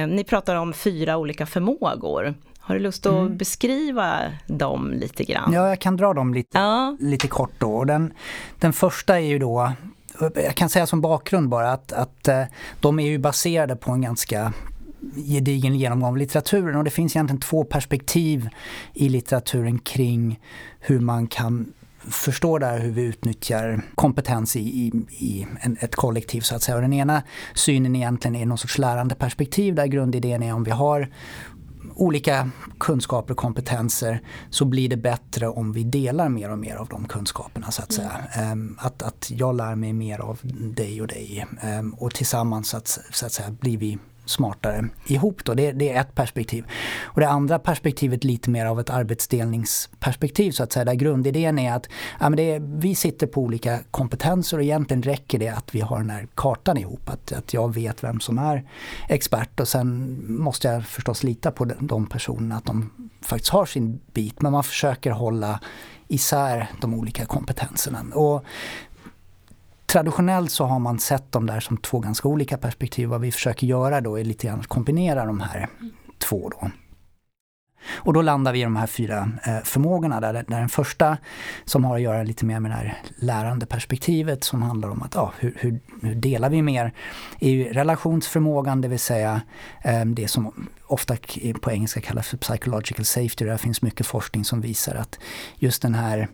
ni 0.08 0.24
pratar 0.24 0.56
om 0.56 0.74
fyra 0.74 1.18
olika 1.18 1.46
förmågor. 1.46 2.36
Har 2.72 2.76
du 2.76 2.84
lust 2.84 3.06
att 3.06 3.14
mm. 3.14 3.38
beskriva 3.38 4.20
dem 4.48 4.92
lite 4.92 5.24
grann? 5.24 5.54
Ja, 5.54 5.70
jag 5.70 5.80
kan 5.80 5.98
dra 5.98 6.14
dem 6.14 6.34
lite, 6.34 6.58
ja. 6.58 6.98
lite 7.00 7.28
kort 7.28 7.52
då. 7.58 7.84
Den, 7.84 8.14
den 8.60 8.74
första 8.74 9.20
är 9.20 9.26
ju 9.26 9.40
då 9.40 9.72
jag 10.36 10.56
kan 10.56 10.70
säga 10.70 10.88
som 10.88 11.02
bakgrund 11.02 11.50
bara 11.50 11.72
att, 11.72 11.94
att 11.94 12.28
eh, 12.28 12.44
de 12.80 13.00
är 13.00 13.04
ju 13.04 13.18
baserade 13.18 13.76
på 13.76 13.92
en 13.92 14.02
ganska 14.02 14.54
gedigen 15.16 15.76
genomgång 15.76 16.10
av 16.10 16.18
litteraturen 16.18 16.76
och 16.76 16.84
det 16.84 16.90
finns 16.90 17.16
egentligen 17.16 17.40
två 17.42 17.64
perspektiv 17.64 18.50
i 18.94 19.10
litteraturen 19.10 19.80
kring 19.80 20.40
hur 20.80 21.00
man 21.00 21.28
kan 21.28 21.74
förstå 22.00 22.58
där 22.58 22.80
hur 22.80 22.92
vi 22.92 23.02
utnyttjar 23.02 23.82
kompetens 23.96 24.56
i, 24.56 24.60
i, 24.60 24.92
i 25.10 25.48
en, 25.62 25.78
ett 25.80 25.96
kollektiv 25.96 26.42
så 26.42 26.56
att 26.56 26.64
säga. 26.64 26.76
Och 26.76 26.82
den 26.82 26.94
ena 26.94 27.24
synen 27.54 27.96
egentligen 27.96 28.36
är 28.36 28.46
någon 28.46 28.58
sorts 28.58 28.78
lärande 28.78 29.16
perspektiv 29.16 29.76
där 29.76 29.86
grundidén 29.86 30.44
är 30.44 30.54
om 30.54 30.64
vi 30.64 30.72
har 30.72 31.10
olika 32.02 32.50
kunskaper 32.80 33.34
och 33.34 33.38
kompetenser 33.38 34.22
så 34.50 34.66
blir 34.66 34.90
det 34.90 34.98
bättre 34.98 35.48
om 35.48 35.74
vi 35.74 35.84
delar 35.84 36.30
mer 36.30 36.52
och 36.52 36.60
mer 36.60 36.76
av 36.76 36.88
de 36.88 37.08
kunskaperna 37.08 37.72
så 37.72 37.82
att 37.82 37.94
säga. 37.94 38.12
Mm. 38.34 38.78
Att, 38.80 39.02
att 39.02 39.32
jag 39.32 39.56
lär 39.56 39.76
mig 39.76 39.94
mer 39.94 40.20
av 40.20 40.40
dig 40.76 41.02
och 41.02 41.08
dig 41.08 41.46
ehm, 41.62 41.94
och 41.94 42.14
tillsammans 42.14 42.70
så 42.70 42.78
att, 42.78 43.00
så 43.12 43.26
att 43.26 43.32
säga 43.32 43.52
blir 43.52 43.78
vi 43.78 43.98
smartare 44.32 44.88
ihop. 45.06 45.46
Då. 45.46 45.54
Det, 45.54 45.72
det, 45.72 45.90
är 45.90 46.02
ett 46.02 46.16
perspektiv. 46.16 46.66
Och 47.04 47.20
det 47.20 47.30
andra 47.30 47.60
perspektivet 47.60 48.24
lite 48.24 48.50
mer 48.50 48.66
av 48.66 48.80
ett 48.80 48.90
arbetsdelningsperspektiv 48.90 50.52
så 50.52 50.64
att 50.64 50.72
säga. 50.72 50.86
Där 50.86 50.94
grundidén 50.94 51.60
är 51.60 51.74
att 51.74 51.90
ja, 52.20 52.30
men 52.30 52.38
det 52.38 52.52
är, 52.52 52.60
vi 52.60 52.96
sitter 52.96 53.28
på 53.28 53.42
olika 53.42 53.80
kompetenser 53.92 54.58
och 54.58 54.64
egentligen 54.64 55.04
räcker 55.04 55.40
det 55.40 55.50
att 55.50 55.76
vi 55.76 55.82
har 55.82 55.98
den 55.98 56.10
här 56.10 56.28
kartan 56.36 56.78
ihop. 56.78 57.10
Att, 57.10 57.32
att 57.32 57.54
jag 57.54 57.74
vet 57.74 58.04
vem 58.04 58.20
som 58.20 58.38
är 58.38 58.66
expert 59.10 59.60
och 59.60 59.68
sen 59.68 60.18
måste 60.28 60.68
jag 60.68 60.86
förstås 60.86 61.24
lita 61.24 61.52
på 61.52 61.66
de, 61.66 61.76
de 61.80 62.06
personerna 62.06 62.56
att 62.56 62.66
de 62.66 62.90
faktiskt 63.22 63.52
har 63.52 63.66
sin 63.66 64.00
bit. 64.14 64.42
Men 64.42 64.52
man 64.52 64.64
försöker 64.64 65.12
hålla 65.12 65.60
isär 66.12 66.68
de 66.82 66.94
olika 66.94 67.26
kompetenserna. 67.26 68.06
Och 68.14 68.46
traditionellt 69.92 70.52
så 70.52 70.66
har 70.66 70.80
man 70.80 71.00
sett 71.00 71.32
dem 71.32 71.46
där 71.46 71.60
som 71.60 71.78
två 71.78 72.00
ganska 72.00 72.28
olika 72.28 72.58
perspektiv. 72.58 73.08
Vad 73.08 73.22
vi 73.22 73.32
försöker 73.32 73.68
göra 73.68 74.02
då 74.02 74.20
är 74.20 74.24
lite 74.24 74.48
grann 74.48 74.60
att 74.60 74.68
kombinera 74.68 75.26
de 75.26 75.40
här 75.40 75.70
två. 76.18 76.50
Då. 76.50 76.72
Och 77.94 78.14
då 78.14 78.22
landar 78.22 78.54
vi 78.54 78.60
i 78.60 78.64
de 78.64 78.76
här 78.76 78.88
fyra 78.88 79.32
eh, 79.44 79.58
förmågorna 79.64 80.20
där, 80.20 80.34
där 80.34 80.44
den 80.60 80.70
första 80.70 81.18
som 81.66 81.86
har 81.86 81.96
att 81.96 82.02
göra 82.02 82.24
lite 82.24 82.46
mer 82.46 82.60
med 82.60 82.72
det 82.72 82.76
här 82.76 83.02
lärande 83.16 83.66
perspektivet 83.66 84.44
som 84.44 84.62
handlar 84.62 84.90
om 84.90 85.02
att 85.02 85.16
ja, 85.16 85.34
hur, 85.40 85.58
hur, 85.60 85.80
hur 86.02 86.16
delar 86.16 86.50
vi 86.50 86.62
mer? 86.62 86.94
är 87.40 87.50
ju 87.50 87.74
relationsförmågan, 87.74 88.82
det 88.82 88.88
vill 88.88 89.00
säga 89.00 89.42
eh, 89.84 90.06
det 90.06 90.28
som 90.28 90.70
ofta 90.92 91.18
på 91.62 91.72
engelska 91.72 92.02
kallas 92.02 92.28
för 92.28 92.38
psychological 92.38 93.06
safety. 93.06 93.46
Där 93.46 93.58
finns 93.58 93.82
mycket 93.82 94.08
forskning 94.08 94.46
som 94.46 94.62
visar 94.62 94.96
att 94.96 95.20
just 95.56 95.82
den 95.82 95.96
här 95.96 96.28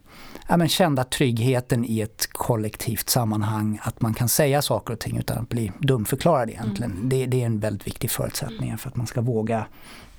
ja, 0.47 0.57
men 0.57 0.69
kända 0.69 1.03
tryggheten 1.03 1.85
i 1.85 2.01
ett 2.01 2.27
kollektivt 2.31 3.09
sammanhang, 3.09 3.79
att 3.81 4.01
man 4.01 4.13
kan 4.13 4.29
säga 4.29 4.61
saker 4.61 4.93
och 4.93 4.99
ting 4.99 5.17
utan 5.17 5.37
att 5.37 5.49
bli 5.49 5.71
dumförklarad 5.79 6.49
egentligen. 6.49 6.91
Mm. 6.91 7.09
Det, 7.09 7.25
det 7.25 7.41
är 7.41 7.45
en 7.45 7.59
väldigt 7.59 7.87
viktig 7.87 8.11
förutsättning 8.11 8.77
för 8.77 8.89
att 8.89 8.95
man 8.95 9.07
ska 9.07 9.21
våga 9.21 9.65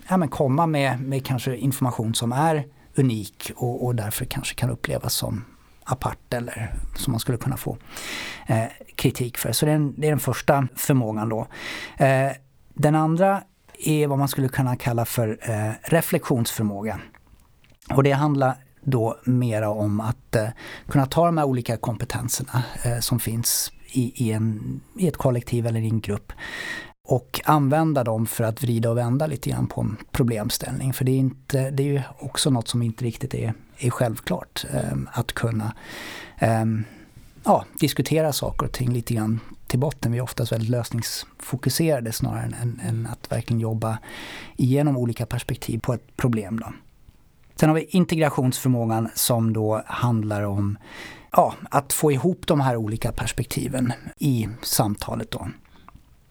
ja, 0.08 0.16
men 0.16 0.28
komma 0.28 0.66
med, 0.66 1.00
med 1.00 1.26
kanske 1.26 1.56
information 1.56 2.14
som 2.14 2.32
är 2.32 2.66
unik 2.96 3.52
och, 3.56 3.86
och 3.86 3.94
därför 3.94 4.24
kanske 4.24 4.54
kan 4.54 4.70
upplevas 4.70 5.14
som 5.14 5.44
apart 5.84 6.34
eller 6.34 6.74
som 6.96 7.10
man 7.10 7.20
skulle 7.20 7.38
kunna 7.38 7.56
få 7.56 7.76
eh, 8.46 8.64
kritik 8.94 9.38
för. 9.38 9.52
Så 9.52 9.66
det 9.66 9.72
är, 9.72 9.76
en, 9.76 9.94
det 10.00 10.06
är, 10.06 10.10
den 10.10 10.20
första 10.20 10.68
förmågan 10.76 11.28
då. 11.28 11.46
Eh, 11.96 12.30
den 12.74 12.94
andra 12.94 13.42
är 13.78 14.06
vad 14.06 14.18
man 14.18 14.28
skulle 14.28 14.48
kunna 14.48 14.76
kalla 14.76 15.04
för 15.04 15.38
eh, 15.42 15.72
reflektionsförmåga. 15.82 17.00
Och 17.90 18.02
det 18.02 18.12
handlar 18.12 18.54
då 18.82 19.18
mera 19.24 19.70
om 19.70 20.00
att 20.00 20.36
eh, 20.36 20.48
kunna 20.88 21.06
ta 21.06 21.26
de 21.26 21.38
här 21.38 21.44
olika 21.44 21.76
kompetenserna 21.76 22.64
eh, 22.84 22.98
som 22.98 23.20
finns 23.20 23.72
i, 23.92 24.24
i, 24.24 24.32
en, 24.32 24.80
i 24.98 25.08
ett 25.08 25.16
kollektiv 25.16 25.66
eller 25.66 25.80
i 25.80 25.88
en 25.88 26.00
grupp 26.00 26.32
och 27.08 27.40
använda 27.44 28.04
dem 28.04 28.26
för 28.26 28.44
att 28.44 28.62
vrida 28.62 28.90
och 28.90 28.96
vända 28.96 29.26
lite 29.26 29.50
grann 29.50 29.66
på 29.66 29.80
en 29.80 29.96
problemställning. 30.10 30.92
För 30.92 31.04
det 31.04 31.12
är, 31.12 31.16
inte, 31.16 31.70
det 31.70 31.82
är 31.82 31.86
ju 31.86 32.02
också 32.18 32.50
något 32.50 32.68
som 32.68 32.82
inte 32.82 33.04
riktigt 33.04 33.34
är, 33.34 33.54
är 33.78 33.90
självklart. 33.90 34.64
Eh, 34.74 34.98
att 35.12 35.32
kunna 35.32 35.74
eh, 36.38 36.64
ja, 37.44 37.64
diskutera 37.80 38.32
saker 38.32 38.66
och 38.66 38.72
ting 38.72 38.92
lite 38.92 39.14
grann 39.14 39.40
till 39.66 39.78
botten. 39.78 40.12
Vi 40.12 40.18
är 40.18 40.22
oftast 40.22 40.52
väldigt 40.52 40.70
lösningsfokuserade 40.70 42.12
snarare 42.12 42.52
än, 42.62 42.80
än 42.84 43.06
att 43.06 43.32
verkligen 43.32 43.60
jobba 43.60 43.98
igenom 44.56 44.96
olika 44.96 45.26
perspektiv 45.26 45.78
på 45.78 45.94
ett 45.94 46.16
problem. 46.16 46.60
Då. 46.60 46.72
Sen 47.56 47.68
har 47.68 47.76
vi 47.76 47.84
integrationsförmågan 47.90 49.08
som 49.14 49.52
då 49.52 49.82
handlar 49.86 50.42
om 50.42 50.78
ja, 51.32 51.54
att 51.70 51.92
få 51.92 52.12
ihop 52.12 52.46
de 52.46 52.60
här 52.60 52.76
olika 52.76 53.12
perspektiven 53.12 53.92
i 54.18 54.48
samtalet. 54.62 55.30
Då. 55.30 55.48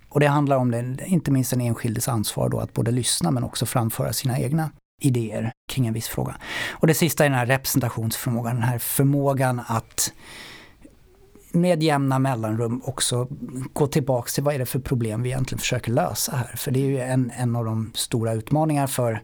Och 0.10 0.20
det 0.20 0.28
handlar 0.28 0.58
om 0.58 0.72
det, 0.72 0.98
inte 1.06 1.32
minst 1.32 1.52
den 1.52 1.62
enskildes 1.62 2.08
ansvar 2.08 2.50
då 2.50 2.60
att 2.60 2.74
både 2.74 2.92
lyssna 2.92 3.32
men 3.32 3.44
också 3.44 3.66
framföra 3.66 4.14
sina 4.14 4.40
egna 4.40 4.72
idéer 5.02 5.52
kring 5.70 5.88
en 5.88 5.94
viss 5.94 6.08
fråga. 6.08 6.36
Och 6.72 6.88
det 6.88 6.94
sista 6.94 7.26
är 7.26 7.30
den 7.30 7.40
här 7.40 7.46
representationsförmågan, 7.46 8.56
den 8.56 8.64
här 8.64 8.78
förmågan 8.78 9.62
att 9.68 10.14
med 11.52 11.84
jämna 11.84 12.20
mellanrum 12.20 12.82
också 12.86 13.28
gå 13.74 13.88
tillbaks 13.88 14.34
till 14.34 14.44
vad 14.44 14.56
är 14.56 14.60
det 14.60 14.66
för 14.66 14.80
problem 14.80 15.24
vi 15.24 15.30
egentligen 15.30 15.60
försöker 15.60 15.92
lösa 15.92 16.36
här. 16.36 16.56
För 16.58 16.72
det 16.72 16.80
är 16.80 16.86
ju 16.86 17.00
en, 17.00 17.32
en 17.38 17.56
av 17.56 17.66
de 17.66 17.92
stora 17.96 18.34
utmaningar 18.34 18.88
för 18.88 19.24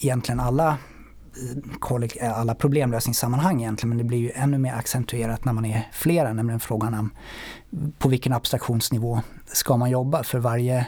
egentligen 0.00 0.40
alla 0.40 0.78
alla 2.20 2.54
problemlösningssammanhang 2.54 3.60
egentligen 3.60 3.88
men 3.88 3.98
det 3.98 4.04
blir 4.04 4.18
ju 4.18 4.30
ännu 4.34 4.58
mer 4.58 4.74
accentuerat 4.74 5.44
när 5.44 5.52
man 5.52 5.64
är 5.64 5.88
flera, 5.92 6.32
nämligen 6.32 6.60
frågan 6.60 6.94
om 6.94 7.10
på 7.98 8.08
vilken 8.08 8.32
abstraktionsnivå 8.32 9.20
ska 9.46 9.76
man 9.76 9.90
jobba? 9.90 10.22
För 10.22 10.38
varje, 10.38 10.86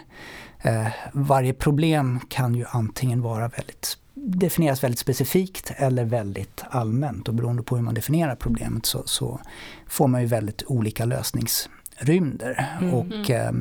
eh, 0.62 0.86
varje 1.12 1.52
problem 1.52 2.20
kan 2.28 2.54
ju 2.54 2.64
antingen 2.72 3.22
vara 3.22 3.48
väldigt 3.48 3.98
definieras 4.16 4.84
väldigt 4.84 4.98
specifikt 4.98 5.72
eller 5.76 6.04
väldigt 6.04 6.64
allmänt 6.70 7.28
och 7.28 7.34
beroende 7.34 7.62
på 7.62 7.76
hur 7.76 7.82
man 7.82 7.94
definierar 7.94 8.34
problemet 8.34 8.86
så, 8.86 9.02
så 9.06 9.40
får 9.86 10.08
man 10.08 10.20
ju 10.20 10.26
väldigt 10.26 10.62
olika 10.66 11.04
lösningsrymder. 11.04 12.78
Mm. 12.80 12.94
Och 12.94 13.30
eh, 13.30 13.52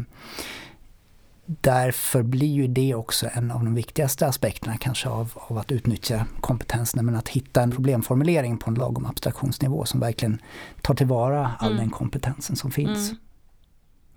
därför 1.46 2.24
blir 2.24 2.54
ju 2.54 2.68
det 2.68 2.96
också 2.96 3.30
en 3.34 3.52
av 3.52 3.64
de 3.64 3.76
viktigaste 3.76 4.28
aspekterna 4.28 4.78
kanske 4.78 5.10
av, 5.10 5.32
av 5.36 5.58
att 5.58 5.72
utnyttja 5.72 6.26
kompetensen, 6.42 7.06
men 7.06 7.16
att 7.16 7.30
hitta 7.30 7.62
en 7.62 7.72
problemformulering 7.72 8.58
på 8.58 8.70
en 8.70 8.76
lagom 8.76 9.06
abstraktionsnivå 9.06 9.86
som 9.86 10.00
verkligen 10.00 10.42
tar 10.82 10.94
tillvara 10.94 11.52
all 11.60 11.72
mm. 11.72 11.80
den 11.80 11.90
kompetensen 11.90 12.56
som 12.56 12.72
finns. 12.72 13.10
Mm. 13.10 13.22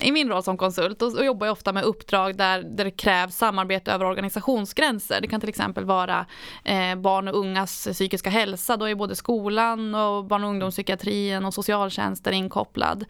I 0.01 0.13
min 0.13 0.29
roll 0.29 0.43
som 0.43 0.57
konsult 0.57 1.03
och 1.03 1.25
jobbar 1.25 1.47
jag 1.47 1.53
ofta 1.53 1.73
med 1.73 1.85
uppdrag 1.85 2.37
där, 2.37 2.63
där 2.63 2.85
det 2.85 2.91
krävs 2.91 3.37
samarbete 3.37 3.93
över 3.93 4.05
organisationsgränser. 4.05 5.21
Det 5.21 5.29
kan 5.29 5.41
till 5.41 5.49
exempel 5.49 5.85
vara 5.85 6.27
eh, 6.65 6.95
barn 6.95 7.29
och 7.29 7.39
ungas 7.39 7.89
psykiska 7.93 8.31
hälsa. 8.31 8.77
Då 8.77 8.89
är 8.89 8.95
både 8.95 9.17
skolan 9.17 9.95
och 9.95 10.25
barn 10.25 10.45
och 10.45 10.51
ungdomspsykiatrin 10.51 11.45
och 11.45 11.55
socialtjänsten 11.55 12.35
inkopplad. 12.35 13.05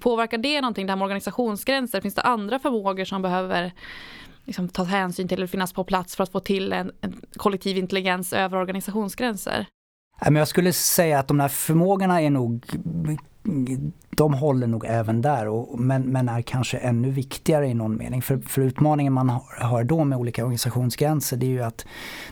Påverkar 0.00 0.38
det 0.38 0.60
någonting, 0.60 0.86
det 0.86 0.92
här 0.92 0.96
med 0.96 1.04
organisationsgränser? 1.04 2.00
Finns 2.00 2.14
det 2.14 2.22
andra 2.22 2.58
förmågor 2.58 3.04
som 3.04 3.22
behöver 3.22 3.72
liksom, 4.44 4.68
tas 4.68 4.88
hänsyn 4.88 5.28
till 5.28 5.38
eller 5.38 5.46
finnas 5.46 5.72
på 5.72 5.84
plats 5.84 6.16
för 6.16 6.22
att 6.22 6.32
få 6.32 6.40
till 6.40 6.72
en, 6.72 6.92
en 7.00 7.20
kollektiv 7.36 7.76
intelligens 7.76 8.32
över 8.32 8.56
organisationsgränser? 8.56 9.66
Jag 10.30 10.48
skulle 10.48 10.72
säga 10.72 11.18
att 11.18 11.28
de 11.28 11.40
här 11.40 11.48
förmågorna 11.48 12.22
är 12.22 12.30
nog 12.30 12.64
de 14.10 14.34
håller 14.34 14.66
nog 14.66 14.84
även 14.88 15.22
där 15.22 15.48
och, 15.48 15.80
men, 15.80 16.02
men 16.02 16.28
är 16.28 16.42
kanske 16.42 16.78
ännu 16.78 17.10
viktigare 17.10 17.68
i 17.68 17.74
någon 17.74 17.96
mening. 17.96 18.22
För, 18.22 18.38
för 18.38 18.62
utmaningen 18.62 19.12
man 19.12 19.28
har, 19.58 19.84
då 19.84 20.04
med 20.04 20.18
olika 20.18 20.42
organisationsgränser 20.42 21.36
det 21.36 21.46
är 21.46 21.50
ju 21.50 21.62
att 21.62 21.86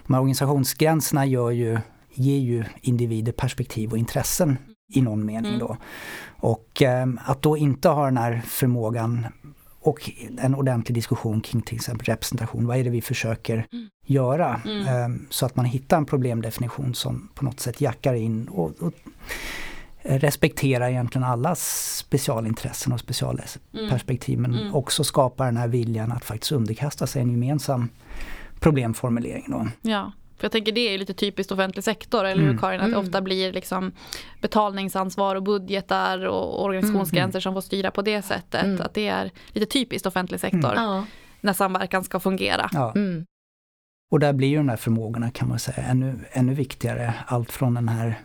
de 0.06 0.14
här 0.14 0.20
organisationsgränserna 0.20 1.26
gör 1.26 1.50
ju, 1.50 1.78
ger 2.14 2.38
ju 2.38 2.64
individer 2.80 3.32
perspektiv 3.32 3.90
och 3.90 3.98
intressen 3.98 4.56
i 4.94 5.00
någon 5.02 5.26
mening 5.26 5.54
mm. 5.54 5.58
då. 5.58 5.76
Och 6.36 6.82
eh, 6.82 7.06
att 7.24 7.42
då 7.42 7.56
inte 7.56 7.88
ha 7.88 8.04
den 8.04 8.16
här 8.16 8.42
förmågan 8.46 9.26
och 9.80 10.10
en 10.38 10.54
ordentlig 10.54 10.94
diskussion 10.94 11.40
kring 11.40 11.62
till 11.62 11.76
exempel 11.76 12.06
representation. 12.06 12.66
Vad 12.66 12.76
är 12.76 12.84
det 12.84 12.90
vi 12.90 13.02
försöker 13.02 13.66
mm. 13.72 13.88
göra? 14.06 14.60
Mm. 14.64 14.86
Eh, 14.86 15.20
så 15.30 15.46
att 15.46 15.56
man 15.56 15.64
hittar 15.64 15.96
en 15.96 16.06
problemdefinition 16.06 16.94
som 16.94 17.28
på 17.34 17.44
något 17.44 17.60
sätt 17.60 17.80
jackar 17.80 18.14
in 18.14 18.48
och, 18.48 18.82
och 18.82 18.92
respektera 20.08 20.90
egentligen 20.90 21.24
allas 21.24 21.96
specialintressen 21.96 22.92
och 22.92 23.00
specialperspektiv 23.00 24.38
men 24.38 24.54
mm. 24.54 24.74
också 24.74 25.04
skapa 25.04 25.44
den 25.44 25.56
här 25.56 25.68
viljan 25.68 26.12
att 26.12 26.24
faktiskt 26.24 26.52
underkasta 26.52 27.06
sig 27.06 27.22
en 27.22 27.30
gemensam 27.30 27.88
problemformulering. 28.60 29.44
Då. 29.48 29.66
Ja. 29.82 30.12
För 30.36 30.44
jag 30.44 30.52
tänker 30.52 30.72
det 30.72 30.94
är 30.94 30.98
lite 30.98 31.14
typiskt 31.14 31.52
offentlig 31.52 31.84
sektor, 31.84 32.24
eller 32.24 32.40
hur 32.40 32.48
mm. 32.48 32.58
Karin? 32.58 32.80
Att 32.80 32.86
det 32.86 32.96
mm. 32.96 33.06
ofta 33.06 33.20
blir 33.20 33.52
liksom 33.52 33.92
betalningsansvar 34.40 35.36
och 35.36 35.42
budgetar 35.42 36.26
och 36.26 36.64
organisationsgränser 36.64 37.36
mm. 37.36 37.42
som 37.42 37.54
får 37.54 37.60
styra 37.60 37.90
på 37.90 38.02
det 38.02 38.22
sättet. 38.22 38.64
Mm. 38.64 38.80
Att 38.80 38.94
det 38.94 39.08
är 39.08 39.30
lite 39.48 39.66
typiskt 39.66 40.06
offentlig 40.06 40.40
sektor. 40.40 40.72
Mm. 40.72 41.04
När 41.40 41.52
samverkan 41.52 42.04
ska 42.04 42.20
fungera. 42.20 42.70
Ja. 42.72 42.92
Mm. 42.96 43.24
Och 44.10 44.20
där 44.20 44.32
blir 44.32 44.48
ju 44.48 44.56
de 44.56 44.68
här 44.68 44.76
förmågorna 44.76 45.30
kan 45.30 45.48
man 45.48 45.58
säga 45.58 45.82
ännu, 45.82 46.18
ännu 46.32 46.54
viktigare. 46.54 47.14
Allt 47.26 47.52
från 47.52 47.74
den 47.74 47.88
här 47.88 48.20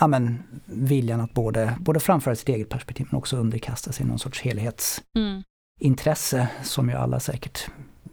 ja, 0.00 0.06
men, 0.06 0.42
viljan 0.64 1.20
att 1.20 1.34
både, 1.34 1.76
både 1.80 2.00
framföra 2.00 2.36
sitt 2.36 2.48
eget 2.48 2.68
perspektiv 2.68 3.06
men 3.10 3.18
också 3.18 3.36
underkasta 3.36 3.92
sig 3.92 4.06
någon 4.06 4.18
sorts 4.18 4.40
helhetsintresse 4.40 6.38
mm. 6.38 6.48
som 6.62 6.88
ju 6.88 6.94
alla 6.94 7.20
säkert 7.20 7.70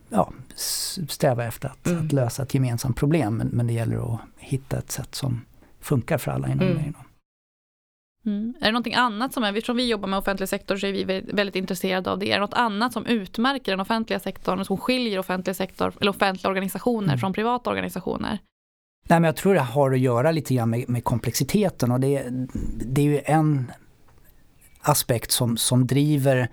ja, 0.09 0.33
strävar 1.07 1.43
efter 1.43 1.69
att, 1.69 1.87
mm. 1.87 2.05
att, 2.05 2.11
lösa 2.11 2.43
ett 2.43 2.53
gemensamt 2.53 2.97
problem. 2.97 3.37
Men, 3.37 3.47
men, 3.47 3.67
det 3.67 3.73
gäller 3.73 4.13
att 4.13 4.19
hitta 4.37 4.77
ett 4.77 4.91
sätt 4.91 5.15
som 5.15 5.41
funkar 5.79 6.17
för 6.17 6.31
alla 6.31 6.47
inom 6.47 6.67
mm. 6.67 6.93
Mm. 8.25 8.55
Är 8.59 8.65
det 8.65 8.71
någonting 8.71 8.93
annat 8.93 9.33
som 9.33 9.43
är, 9.43 9.49
eftersom 9.49 9.77
vi 9.77 9.87
jobbar 9.87 10.07
med 10.07 10.19
offentlig 10.19 10.49
sektor 10.49 10.77
så 10.77 10.87
är 10.87 10.93
vi 10.93 11.21
väldigt 11.33 11.55
intresserade 11.55 12.11
av 12.11 12.19
det. 12.19 12.31
Är 12.31 12.33
det 12.33 12.39
något 12.39 12.53
annat 12.53 12.93
som 12.93 13.05
utmärker 13.05 13.71
den 13.71 13.79
offentliga 13.79 14.19
sektorn, 14.19 14.65
som 14.65 14.77
skiljer 14.77 15.19
offentlig 15.19 15.55
sektor, 15.55 15.93
eller 16.01 16.09
offentliga 16.09 16.49
organisationer 16.49 17.07
mm. 17.07 17.19
från 17.19 17.33
privata 17.33 17.69
organisationer? 17.69 18.39
Nej, 19.07 19.19
men 19.19 19.23
jag 19.23 19.35
tror 19.35 19.53
det 19.53 19.59
har 19.59 19.91
att 19.91 19.99
göra 19.99 20.31
lite 20.31 20.53
grann 20.55 20.69
med, 20.69 20.89
med 20.89 21.03
komplexiteten 21.03 21.91
och 21.91 21.99
det, 21.99 22.23
det 22.85 23.01
är 23.01 23.05
ju 23.05 23.21
en 23.25 23.71
aspekt 24.81 25.31
som, 25.31 25.57
som 25.57 25.87
driver 25.87 26.49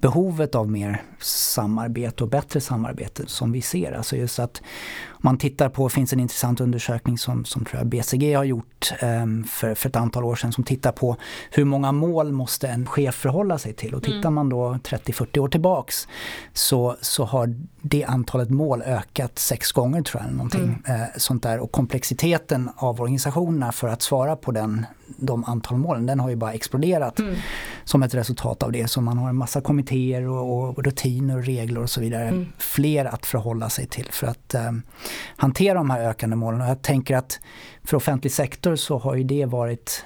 behovet 0.00 0.54
av 0.54 0.70
mer 0.70 1.02
samarbete 1.20 2.24
och 2.24 2.30
bättre 2.30 2.60
samarbete 2.60 3.24
som 3.26 3.52
vi 3.52 3.62
ser. 3.62 3.92
Alltså 3.92 4.16
just 4.16 4.38
att 4.38 4.62
om 5.08 5.20
man 5.22 5.38
tittar 5.38 5.68
på, 5.68 5.88
det 5.88 5.94
finns 5.94 6.12
en 6.12 6.20
intressant 6.20 6.60
undersökning 6.60 7.18
som, 7.18 7.44
som 7.44 7.64
tror 7.64 7.80
jag 7.80 7.86
BCG 7.86 8.34
har 8.34 8.44
gjort 8.44 8.92
um, 9.02 9.44
för, 9.44 9.74
för 9.74 9.88
ett 9.88 9.96
antal 9.96 10.24
år 10.24 10.36
sedan 10.36 10.52
som 10.52 10.64
tittar 10.64 10.92
på 10.92 11.16
hur 11.50 11.64
många 11.64 11.92
mål 11.92 12.32
måste 12.32 12.68
en 12.68 12.86
chef 12.86 13.14
förhålla 13.14 13.58
sig 13.58 13.72
till. 13.72 13.94
Och 13.94 14.02
tittar 14.02 14.18
mm. 14.18 14.34
man 14.34 14.48
då 14.48 14.78
30-40 14.82 15.38
år 15.38 15.48
tillbaks 15.48 16.08
så, 16.52 16.96
så 17.00 17.24
har 17.24 17.54
det 17.82 18.04
antalet 18.04 18.50
mål 18.50 18.82
ökat 18.82 19.38
sex 19.38 19.72
gånger 19.72 20.02
tror 20.02 20.22
jag. 20.22 20.32
Någonting, 20.32 20.82
mm. 20.86 21.00
eh, 21.00 21.08
sånt 21.16 21.42
där. 21.42 21.58
Och 21.58 21.72
komplexiteten 21.72 22.70
av 22.76 23.00
organisationerna 23.00 23.72
för 23.72 23.88
att 23.88 24.02
svara 24.02 24.36
på 24.36 24.52
den, 24.52 24.86
de 25.06 25.44
antal 25.44 25.78
målen 25.78 26.06
den 26.06 26.20
har 26.20 26.30
ju 26.30 26.36
bara 26.36 26.52
exploderat 26.52 27.18
mm. 27.18 27.34
som 27.84 28.02
ett 28.02 28.14
resultat 28.14 28.62
av 28.62 28.72
det. 28.72 28.90
Så 28.90 29.00
man 29.00 29.18
har 29.18 29.28
en 29.28 29.36
massa 29.36 29.60
kommittéer 29.60 30.28
och, 30.28 30.68
och 30.68 30.84
rutiner 30.84 31.36
och 31.36 31.44
regler 31.44 31.82
och 31.82 31.90
så 31.90 32.00
vidare. 32.00 32.28
Mm. 32.28 32.46
Fler 32.58 33.04
att 33.04 33.26
förhålla 33.26 33.68
sig 33.68 33.86
till 33.86 34.08
för 34.10 34.26
att 34.26 34.54
eh, 34.54 34.72
hantera 35.36 35.74
de 35.74 35.90
här 35.90 36.00
ökande 36.00 36.36
målen. 36.36 36.60
Och 36.60 36.68
jag 36.68 36.82
tänker 36.82 37.16
att 37.16 37.40
för 37.84 37.96
offentlig 37.96 38.32
sektor 38.32 38.76
så 38.76 38.98
har 38.98 39.14
ju 39.14 39.24
det 39.24 39.46
varit 39.46 40.04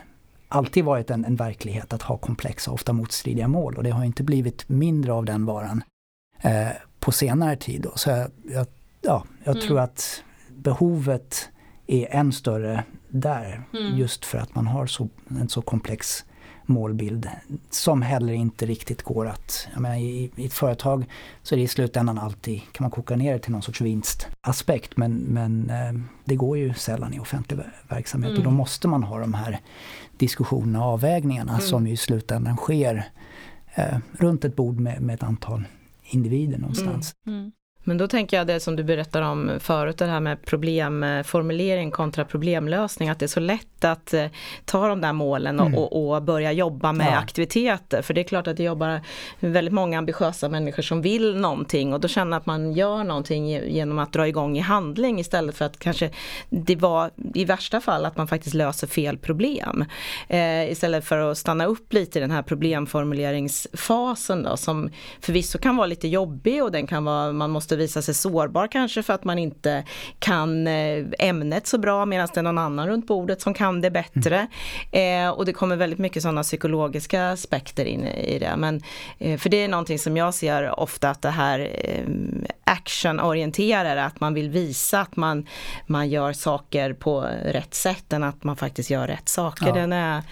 alltid 0.49 0.85
varit 0.85 1.11
en, 1.11 1.25
en 1.25 1.37
verklighet 1.37 1.93
att 1.93 2.03
ha 2.03 2.17
komplexa, 2.17 2.71
ofta 2.71 2.93
motstridiga 2.93 3.49
mål 3.49 3.77
och 3.77 3.83
det 3.83 3.91
har 3.91 4.05
inte 4.05 4.23
blivit 4.23 4.69
mindre 4.69 5.13
av 5.13 5.25
den 5.25 5.47
varan 5.47 5.83
eh, 6.43 6.69
på 7.01 7.13
senare 7.13 7.57
tid. 7.57 7.81
Då. 7.83 7.93
Så 7.95 8.11
jag, 8.11 8.31
jag 8.43 8.67
ja, 9.01 9.25
jag 9.45 9.57
mm. 9.57 9.67
tror 9.67 9.81
att 9.81 10.23
behovet 10.49 11.49
är 11.87 12.15
än 12.15 12.33
större 12.33 12.85
där 13.11 13.63
mm. 13.73 13.99
just 13.99 14.25
för 14.25 14.39
att 14.39 14.55
man 14.55 14.67
har 14.67 14.87
så, 14.87 15.09
en 15.29 15.49
så 15.49 15.63
komplex 15.63 16.25
målbild 16.71 17.29
som 17.71 18.03
heller 18.03 18.33
inte 18.33 18.67
riktigt 18.67 19.03
går 19.03 19.27
att, 19.27 19.69
jag 19.73 19.81
menar 19.81 19.97
i, 19.97 20.31
i 20.37 20.47
ett 20.47 20.53
företag 20.53 21.05
så 21.43 21.55
är 21.55 21.57
det 21.57 21.63
i 21.63 21.69
slutändan 21.69 22.19
alltid, 22.19 22.61
kan 22.73 22.85
man 22.85 22.91
koka 22.91 23.17
ner 23.17 23.33
det 23.33 23.39
till 23.39 23.53
någon 23.53 23.63
sorts 23.63 23.81
vinstaspekt 23.81 24.97
men, 24.97 25.17
men 25.17 25.71
eh, 25.71 25.93
det 26.25 26.37
går 26.37 26.59
ju 26.59 26.75
sällan 26.75 27.15
i 27.15 27.21
offentlig 27.21 27.61
verksamhet 27.89 28.29
mm. 28.29 28.39
och 28.39 28.45
då 28.45 28.51
mm. 28.51 28.59
måste 28.59 28.89
man 28.89 29.03
ha 29.03 29.19
de 29.19 29.35
här 29.35 29.61
diskussionerna 30.19 30.85
och 30.85 30.93
avvägningarna 30.93 31.53
mm. 31.53 31.63
som 31.63 31.87
i 31.87 31.97
slutändan 31.97 32.57
sker 32.57 33.11
eh, 33.75 33.99
runt 34.13 34.45
ett 34.45 34.57
bord 34.57 34.81
med, 34.81 35.01
med 35.03 35.15
ett 35.15 35.23
antal 35.23 35.65
individer 36.03 36.59
någonstans. 36.59 37.15
Mm. 37.27 37.53
Men 37.85 37.99
då 37.99 38.09
tänker 38.09 38.37
jag 38.37 38.47
det 38.47 38.61
som 38.61 38.77
du 38.77 38.85
berättar 38.85 39.23
om 39.23 39.51
förut, 39.61 39.99
det 39.99 40.07
här 40.07 40.21
med 40.21 40.45
problemformulering 40.45 41.91
kontra 41.91 42.25
problemlösning, 42.25 43.09
att 43.09 43.19
det 43.19 43.27
är 43.27 43.29
så 43.29 43.41
lätt 43.41 43.85
att 43.85 44.15
eh, 44.15 44.27
ta 44.65 44.89
de 44.89 45.01
där 45.01 45.13
målen 45.13 45.61
och, 45.61 45.67
mm. 45.67 45.79
och, 45.79 46.15
och 46.15 46.23
börja 46.23 46.53
jobba 46.53 46.93
med 46.93 47.07
ja. 47.07 47.19
aktiviteter. 47.19 48.03
För 48.03 48.15
det 48.15 48.21
är 48.21 48.25
klart 48.25 48.47
att 48.47 48.57
det 48.57 48.63
jobbar 48.63 49.01
väldigt 49.41 49.75
många 49.75 49.99
ambitiösa 49.99 50.49
människor 50.49 50.83
som 50.83 51.03
vill 51.03 51.37
någonting 51.37 51.93
och 51.93 52.01
då 52.01 52.09
känner 52.09 52.37
att 52.37 52.47
man 52.47 52.73
gör 52.73 53.05
någonting 53.05 53.49
genom 53.49 53.99
att 53.99 54.13
dra 54.13 54.29
igång 54.29 54.59
i 54.59 54.61
handling 54.61 55.21
istället 55.21 55.57
för 55.57 55.65
att 55.65 55.79
kanske 55.79 56.11
det 56.49 56.77
var 56.77 57.11
i 57.35 57.45
värsta 57.45 57.81
fall 57.81 58.05
att 58.05 58.17
man 58.17 58.29
faktiskt 58.29 58.55
löser 58.55 58.87
fel 58.87 59.19
problem. 59.19 59.85
Eh, 60.29 60.71
istället 60.71 61.05
för 61.05 61.19
att 61.19 61.39
stanna 61.39 61.65
upp 61.65 61.93
lite 61.93 62.19
i 62.19 62.23
den 62.23 62.31
här 62.31 62.43
problemformuleringsfasen 62.43 64.43
då 64.43 64.57
som 64.57 64.91
förvisso 65.21 65.59
kan 65.59 65.77
vara 65.77 65.87
lite 65.87 66.09
jobbig 66.09 66.65
och 66.65 66.73
den 66.73 66.87
kan 66.87 67.05
vara, 67.05 67.33
man 67.33 67.51
måste 67.51 67.77
visa 67.81 68.03
sig 68.03 68.15
sårbar 68.15 68.67
kanske 68.67 69.03
för 69.03 69.13
att 69.13 69.25
man 69.25 69.39
inte 69.39 69.85
kan 70.19 70.67
eh, 70.67 71.05
ämnet 71.19 71.67
så 71.67 71.79
bra 71.79 72.07
medan 72.07 72.29
det 72.35 72.41
är 72.41 72.43
någon 72.43 72.59
annan 72.59 72.89
runt 72.89 73.07
bordet 73.07 73.41
som 73.41 73.55
kan 73.55 73.81
det 73.81 73.91
bättre. 73.91 74.47
Mm. 74.93 75.27
Eh, 75.27 75.31
och 75.31 75.45
det 75.45 75.53
kommer 75.53 75.77
väldigt 75.77 75.99
mycket 75.99 76.23
sådana 76.23 76.43
psykologiska 76.43 77.31
aspekter 77.31 77.85
in 77.85 78.07
i 78.07 78.39
det. 78.39 78.57
Men, 78.57 78.81
eh, 79.19 79.39
för 79.39 79.51
det 79.51 79.57
är 79.57 79.69
någonting 79.69 79.99
som 79.99 80.17
jag 80.17 80.35
ser 80.35 80.81
ofta 80.81 81.11
att 81.11 81.23
det 81.23 81.31
här 81.31 81.71
eh, 81.85 82.05
actionorienterade, 82.65 84.05
att 84.05 84.21
man 84.21 84.35
vill 84.35 84.51
visa 84.51 85.01
att 85.01 85.17
man, 85.17 85.47
man 85.87 86.09
gör 86.09 86.33
saker 86.33 86.93
på 86.93 87.21
rätt 87.45 87.75
sätt 87.75 88.13
än 88.13 88.23
att 88.23 88.45
man 88.45 88.57
faktiskt 88.57 88.91
gör 88.91 89.07
rätt 89.07 89.29
saker. 89.29 89.67
Ja. 89.67 89.75
Den 89.75 89.93
är, 89.93 90.23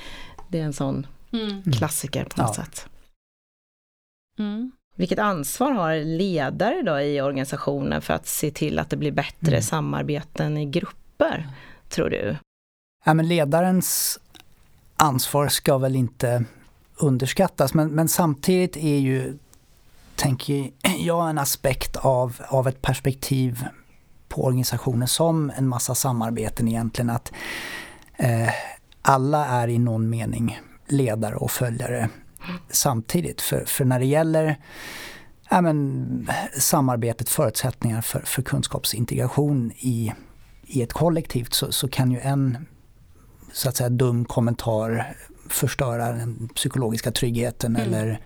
det 0.49 0.61
är 0.61 0.65
en 0.65 0.73
sån 0.73 1.07
mm. 1.33 1.63
klassiker 1.73 2.25
på 2.25 2.43
något 2.43 2.57
ja. 2.57 2.65
sätt. 2.65 2.87
Mm. 4.39 4.73
Vilket 4.99 5.19
ansvar 5.19 5.71
har 5.71 5.97
ledare 5.97 6.83
då 6.83 7.01
i 7.01 7.21
organisationen 7.21 8.03
för 8.03 8.15
att 8.15 8.27
se 8.27 8.51
till 8.51 8.79
att 8.79 8.91
det 8.91 8.97
blir 8.97 9.13
bättre 9.13 9.49
mm. 9.49 9.63
samarbeten 9.63 10.57
i 10.57 10.67
grupper, 10.67 11.49
tror 11.89 12.11
du? 12.11 12.37
Ja, 13.05 13.15
men 13.15 13.29
ledarens 13.29 14.19
ansvar 14.97 15.49
ska 15.49 15.79
väl 15.79 15.97
inte 15.97 16.45
underskattas, 16.97 17.75
men, 17.75 17.89
men 17.89 18.09
samtidigt 18.09 18.77
är 18.77 18.99
ju, 18.99 19.39
tänker 20.15 20.71
jag, 20.99 21.31
en 21.31 21.39
aspekt 21.39 21.97
av, 21.97 22.37
av 22.49 22.69
ett 22.69 22.83
perspektiv 22.83 23.65
på 24.29 24.45
organisationen 24.45 25.09
som 25.09 25.53
en 25.57 25.69
massa 25.69 25.95
samarbeten 25.95 26.69
egentligen, 26.69 27.11
att 27.11 27.33
eh, 28.17 28.51
alla 29.03 29.47
är 29.47 29.69
i 29.69 29.79
någon 29.79 30.11
mening 30.11 30.61
ledare 30.87 31.37
och 31.37 31.51
följare 31.51 32.09
samtidigt. 32.71 33.41
För, 33.41 33.65
för 33.65 33.85
när 33.85 33.99
det 33.99 34.07
gäller 34.07 34.57
ja, 35.51 35.61
men, 35.61 36.31
samarbetet, 36.59 37.29
förutsättningar 37.29 38.01
för, 38.01 38.21
för 38.21 38.43
kunskapsintegration 38.43 39.73
i, 39.77 40.13
i 40.67 40.83
ett 40.83 40.93
kollektivt 40.93 41.55
så, 41.55 41.73
så 41.73 41.89
kan 41.89 42.11
ju 42.11 42.21
en 42.21 42.67
så 43.53 43.69
att 43.69 43.77
säga 43.77 43.89
dum 43.89 44.25
kommentar 44.25 45.15
förstöra 45.49 46.13
den 46.13 46.49
psykologiska 46.55 47.11
tryggheten 47.11 47.77
mm. 47.77 47.89
eller 47.89 48.21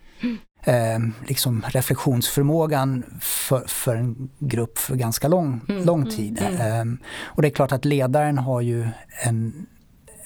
eh, 0.64 0.98
liksom 1.28 1.64
reflektionsförmågan 1.68 3.04
för, 3.20 3.64
för 3.66 3.96
en 3.96 4.30
grupp 4.38 4.78
för 4.78 4.96
ganska 4.96 5.28
lång, 5.28 5.60
mm. 5.68 5.84
lång 5.84 6.06
tid. 6.06 6.42
Mm. 6.42 6.90
Eh, 6.90 6.98
och 7.22 7.42
det 7.42 7.48
är 7.48 7.52
klart 7.52 7.72
att 7.72 7.84
ledaren 7.84 8.38
har 8.38 8.60
ju 8.60 8.88
en 9.22 9.66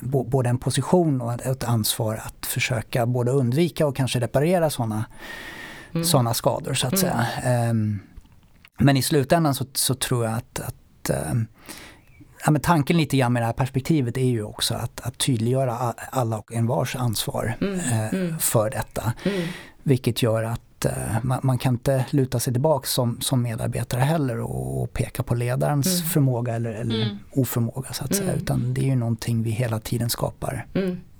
både 0.00 0.48
en 0.48 0.58
position 0.58 1.20
och 1.20 1.46
ett 1.46 1.64
ansvar 1.64 2.22
att 2.26 2.46
försöka 2.46 3.06
både 3.06 3.30
undvika 3.30 3.86
och 3.86 3.96
kanske 3.96 4.20
reparera 4.20 4.70
sådana 4.70 5.04
mm. 5.92 6.04
Såna 6.04 6.34
skador 6.34 6.74
så 6.74 6.86
att 6.86 6.92
mm. 6.92 7.00
säga. 7.00 7.70
Um, 7.70 8.00
men 8.78 8.96
i 8.96 9.02
slutändan 9.02 9.54
så, 9.54 9.66
så 9.72 9.94
tror 9.94 10.24
jag 10.24 10.34
att, 10.34 10.60
att 10.60 11.30
um, 11.30 11.46
ja, 12.46 12.50
men 12.50 12.60
tanken 12.60 12.96
lite 12.96 13.16
grann 13.16 13.32
med 13.32 13.42
det 13.42 13.46
här 13.46 13.52
perspektivet 13.52 14.16
är 14.16 14.24
ju 14.24 14.42
också 14.42 14.74
att, 14.74 15.00
att 15.00 15.18
tydliggöra 15.18 15.72
alla 16.10 16.38
och 16.38 16.52
envars 16.52 16.96
ansvar 16.96 17.56
mm. 17.60 17.74
Eh, 17.74 18.14
mm. 18.14 18.38
för 18.38 18.70
detta. 18.70 19.12
Mm. 19.24 19.48
Vilket 19.82 20.22
gör 20.22 20.42
att 20.42 20.60
Eh, 20.84 21.16
man, 21.22 21.40
man, 21.42 21.58
kan 21.58 21.74
inte 21.74 22.06
luta 22.10 22.40
sig 22.40 22.52
tillbaka 22.52 22.86
som, 22.86 23.20
som 23.20 23.42
medarbetare 23.42 24.00
heller 24.00 24.40
och, 24.40 24.82
och 24.82 24.92
peka 24.92 25.22
på 25.22 25.34
ledarens 25.34 25.86
mm. 25.86 26.08
förmåga 26.08 26.54
eller, 26.54 26.72
eller 26.72 27.02
mm. 27.02 27.18
oförmåga 27.32 27.92
så 27.92 28.04
att 28.04 28.14
säga. 28.14 28.30
Mm. 28.30 28.42
Utan 28.42 28.74
det 28.74 28.80
är 28.80 28.84
ju 28.84 28.96
någonting 28.96 29.42
vi 29.42 29.50
hela 29.50 29.80
tiden 29.80 30.10
skapar 30.10 30.66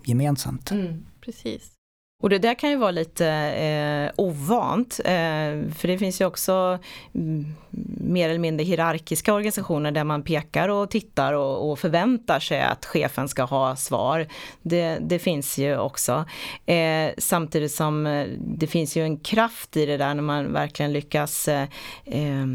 gemensamt. 0.04 0.72
Precis. 1.20 1.75
Och 2.22 2.30
det 2.30 2.38
där 2.38 2.54
kan 2.54 2.70
ju 2.70 2.76
vara 2.76 2.90
lite 2.90 3.26
eh, 3.28 4.24
ovant, 4.24 5.00
eh, 5.04 5.72
för 5.76 5.86
det 5.86 5.98
finns 5.98 6.20
ju 6.20 6.24
också 6.24 6.78
mm, 7.14 7.54
mer 8.00 8.28
eller 8.28 8.38
mindre 8.38 8.64
hierarkiska 8.64 9.34
organisationer 9.34 9.90
där 9.90 10.04
man 10.04 10.22
pekar 10.22 10.68
och 10.68 10.90
tittar 10.90 11.32
och, 11.32 11.70
och 11.70 11.78
förväntar 11.78 12.40
sig 12.40 12.62
att 12.62 12.84
chefen 12.84 13.28
ska 13.28 13.42
ha 13.42 13.76
svar. 13.76 14.26
Det, 14.62 14.98
det 15.00 15.18
finns 15.18 15.58
ju 15.58 15.78
också. 15.78 16.24
Eh, 16.66 17.10
samtidigt 17.18 17.72
som 17.72 18.06
eh, 18.06 18.26
det 18.38 18.66
finns 18.66 18.96
ju 18.96 19.02
en 19.02 19.18
kraft 19.18 19.76
i 19.76 19.86
det 19.86 19.96
där 19.96 20.14
när 20.14 20.22
man 20.22 20.52
verkligen 20.52 20.92
lyckas 20.92 21.48
eh, 21.48 21.68
eh, 22.04 22.46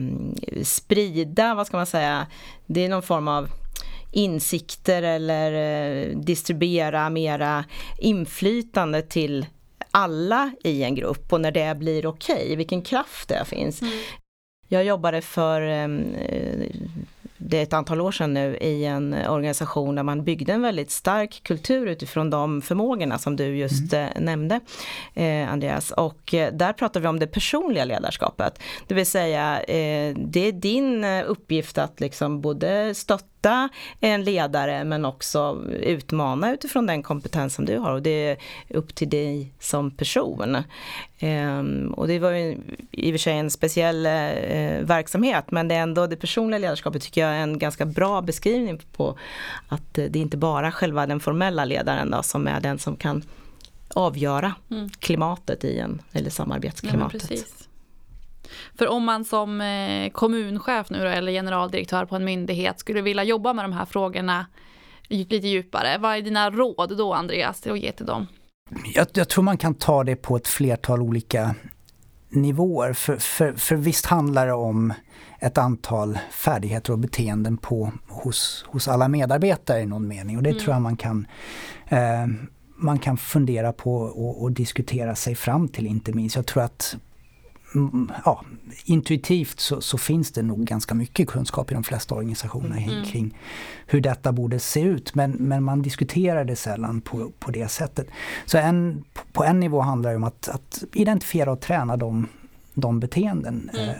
sprida, 0.63 1.55
vad 1.55 1.67
ska 1.67 1.77
man 1.77 1.85
säga, 1.85 2.27
det 2.65 2.85
är 2.85 2.89
någon 2.89 3.03
form 3.03 3.27
av 3.27 3.49
insikter 4.11 5.03
eller 5.03 5.51
eh, 5.53 6.17
distribuera 6.17 7.09
mera 7.09 7.65
inflytande 7.97 9.01
till 9.01 9.45
alla 9.91 10.51
i 10.63 10.83
en 10.83 10.95
grupp 10.95 11.33
och 11.33 11.41
när 11.41 11.51
det 11.51 11.77
blir 11.77 12.05
okej, 12.05 12.43
okay, 12.43 12.55
vilken 12.55 12.81
kraft 12.81 13.29
det 13.29 13.45
finns. 13.45 13.81
Mm. 13.81 13.93
Jag 14.67 14.83
jobbade 14.83 15.21
för 15.21 15.61
ehm, 15.61 16.15
det 17.43 17.57
är 17.57 17.63
ett 17.63 17.73
antal 17.73 18.01
år 18.01 18.11
sedan 18.11 18.33
nu 18.33 18.57
i 18.57 18.85
en 18.85 19.13
organisation 19.29 19.95
där 19.95 20.03
man 20.03 20.23
byggde 20.23 20.53
en 20.53 20.61
väldigt 20.61 20.91
stark 20.91 21.41
kultur 21.43 21.87
utifrån 21.87 22.29
de 22.29 22.61
förmågorna 22.61 23.17
som 23.17 23.35
du 23.35 23.57
just 23.57 23.93
mm. 23.93 24.01
Eh, 24.01 24.21
nämnde 24.21 24.59
eh, 25.13 25.51
Andreas. 25.51 25.91
Och 25.91 26.33
eh, 26.33 26.53
där 26.53 26.73
pratar 26.73 26.99
vi 26.99 27.07
om 27.07 27.19
det 27.19 27.27
personliga 27.27 27.85
ledarskapet. 27.85 28.59
Det 28.87 28.93
vill 28.93 29.05
säga 29.05 29.61
det 30.15 30.47
är 30.47 30.51
din 30.51 31.05
uppgift 31.05 31.77
att 31.77 31.99
liksom 31.99 32.41
både 32.41 32.95
stötta 32.95 33.69
en 33.99 34.23
ledare 34.23 34.83
men 34.83 35.05
också 35.05 35.65
utmana 35.69 36.53
utifrån 36.53 36.85
den 36.85 37.03
kompetens 37.03 37.55
som 37.55 37.65
du 37.65 37.77
har 37.77 37.91
och 37.91 38.01
det 38.01 38.27
är 38.27 38.37
upp 38.69 38.95
till 38.95 39.09
dig 39.09 39.53
som 39.59 39.91
person. 39.91 40.57
Um, 41.21 41.93
och 41.97 42.07
det 42.07 42.19
var 42.19 42.31
ju 42.31 42.57
i 42.91 43.09
och 43.09 43.13
för 43.13 43.17
sig 43.17 43.37
en 43.37 43.51
speciell 43.51 44.03
verksamhet 44.83 45.51
men 45.51 45.67
det 45.67 45.75
är 45.75 45.81
ändå 45.81 46.07
det 46.07 46.15
personliga 46.15 46.59
ledarskapet 46.59 47.01
tycker 47.01 47.27
jag 47.27 47.30
en 47.31 47.59
ganska 47.59 47.85
bra 47.85 48.21
beskrivning 48.21 48.81
på 48.91 49.17
att 49.67 49.97
uh, 49.97 50.05
det 50.05 50.19
är 50.19 50.21
inte 50.21 50.37
bara 50.37 50.71
själva 50.71 51.07
den 51.07 51.19
formella 51.19 51.65
ledaren 51.65 52.11
då, 52.11 52.23
som 52.23 52.47
är 52.47 52.59
den 52.59 52.79
som 52.79 52.95
kan 52.95 53.23
avgöra 53.93 54.55
mm. 54.71 54.89
klimatet 54.89 55.63
i 55.63 55.79
en, 55.79 56.01
eller 56.11 56.29
samarbetsklimatet. 56.29 57.31
Ja, 57.31 57.37
för 58.75 58.87
om 58.87 59.03
man 59.03 59.25
som 59.25 59.61
eh, 59.61 60.11
kommunchef 60.11 60.89
nu 60.89 60.99
då, 60.99 61.05
eller 61.05 61.31
generaldirektör 61.31 62.05
på 62.05 62.15
en 62.15 62.25
myndighet 62.25 62.79
skulle 62.79 63.01
vilja 63.01 63.23
jobba 63.23 63.53
med 63.53 63.65
de 63.65 63.73
här 63.73 63.85
frågorna 63.85 64.45
lite 65.03 65.35
djupare, 65.35 65.97
vad 65.97 66.17
är 66.17 66.21
dina 66.21 66.49
råd 66.49 66.97
då 66.97 67.13
Andreas 67.13 67.67
att 67.67 67.79
ge 67.79 67.91
till 67.91 68.05
dem? 68.05 68.27
Jag, 68.93 69.07
jag 69.13 69.29
tror 69.29 69.43
man 69.43 69.57
kan 69.57 69.75
ta 69.75 70.03
det 70.03 70.15
på 70.15 70.35
ett 70.35 70.47
flertal 70.47 71.01
olika 71.01 71.55
nivåer. 72.31 72.93
För, 72.93 73.17
för, 73.17 73.53
för 73.53 73.75
visst 73.75 74.05
handlar 74.05 74.47
det 74.47 74.53
om 74.53 74.93
ett 75.39 75.57
antal 75.57 76.19
färdigheter 76.31 76.93
och 76.93 76.99
beteenden 76.99 77.57
på, 77.57 77.91
hos, 78.07 78.65
hos 78.67 78.87
alla 78.87 79.07
medarbetare 79.07 79.81
i 79.81 79.85
någon 79.85 80.07
mening. 80.07 80.37
Och 80.37 80.43
det 80.43 80.49
mm. 80.49 80.61
tror 80.61 80.75
jag 80.75 80.81
man 80.81 80.97
kan, 80.97 81.27
eh, 81.87 82.27
man 82.75 82.99
kan 82.99 83.17
fundera 83.17 83.73
på 83.73 83.95
och, 83.95 84.41
och, 84.41 84.51
diskutera 84.51 85.15
sig 85.15 85.35
fram 85.35 85.67
till 85.67 85.87
inte 85.87 86.13
minst. 86.13 86.35
Jag 86.35 86.45
tror 86.45 86.63
att 86.63 86.97
ja, 88.25 88.43
intuitivt 88.85 89.59
så, 89.59 89.81
så, 89.81 89.97
finns 89.97 90.31
det 90.31 90.41
nog 90.41 90.65
ganska 90.65 90.95
mycket 90.95 91.27
kunskap 91.29 91.71
i 91.71 91.73
de 91.73 91.83
flesta 91.83 92.15
organisationer 92.15 92.77
mm. 92.77 93.05
kring 93.05 93.37
hur 93.85 94.01
detta 94.01 94.31
borde 94.31 94.59
se 94.59 94.81
ut. 94.81 95.15
Men, 95.15 95.31
men 95.31 95.63
man 95.63 95.81
diskuterar 95.81 96.45
det 96.45 96.55
sällan 96.55 97.01
på, 97.01 97.31
på 97.39 97.51
det 97.51 97.67
sättet. 97.67 98.07
Så 98.45 98.57
en, 98.57 99.03
på 99.31 99.43
en 99.43 99.59
nivå 99.59 99.81
handlar 99.81 100.09
det 100.09 100.15
om 100.15 100.23
att, 100.23 100.47
att 100.47 100.83
identifiera 100.93 101.51
och 101.51 101.61
träna 101.61 101.97
de, 101.97 102.27
de 102.73 102.99
beteenden 102.99 103.69
mm. 103.73 103.89
eh, 103.89 103.95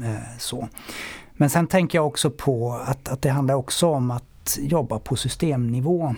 Eh, 0.00 0.38
så. 0.38 0.68
Men 1.32 1.50
sen 1.50 1.66
tänker 1.66 1.98
jag 1.98 2.06
också 2.06 2.30
på 2.30 2.72
att, 2.72 3.08
att 3.08 3.22
det 3.22 3.30
handlar 3.30 3.54
också 3.54 3.86
om 3.86 4.10
att 4.10 4.58
jobba 4.60 4.98
på 4.98 5.16
systemnivå 5.16 6.14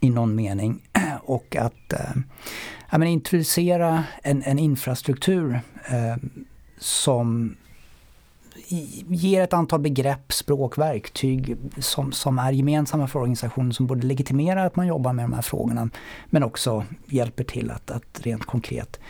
i 0.00 0.10
någon 0.10 0.34
mening. 0.34 0.82
Och 1.24 1.56
att 1.56 1.92
eh, 1.92 2.16
ja, 2.92 3.04
introducera 3.04 4.04
en, 4.22 4.42
en 4.42 4.58
infrastruktur 4.58 5.60
eh, 5.88 6.16
som 6.78 7.56
ger 9.08 9.42
ett 9.42 9.52
antal 9.52 9.80
begrepp, 9.80 10.32
språk, 10.32 10.78
verktyg 10.78 11.56
som, 11.78 12.12
som 12.12 12.38
är 12.38 12.52
gemensamma 12.52 13.08
för 13.08 13.18
organisationen 13.18 13.72
som 13.72 13.86
både 13.86 14.06
legitimerar 14.06 14.66
att 14.66 14.76
man 14.76 14.86
jobbar 14.86 15.12
med 15.12 15.24
de 15.24 15.32
här 15.32 15.42
frågorna 15.42 15.88
men 16.26 16.42
också 16.42 16.84
hjälper 17.06 17.44
till 17.44 17.70
att, 17.70 17.90
att 17.90 18.20
rent 18.22 18.44
konkret 18.44 19.00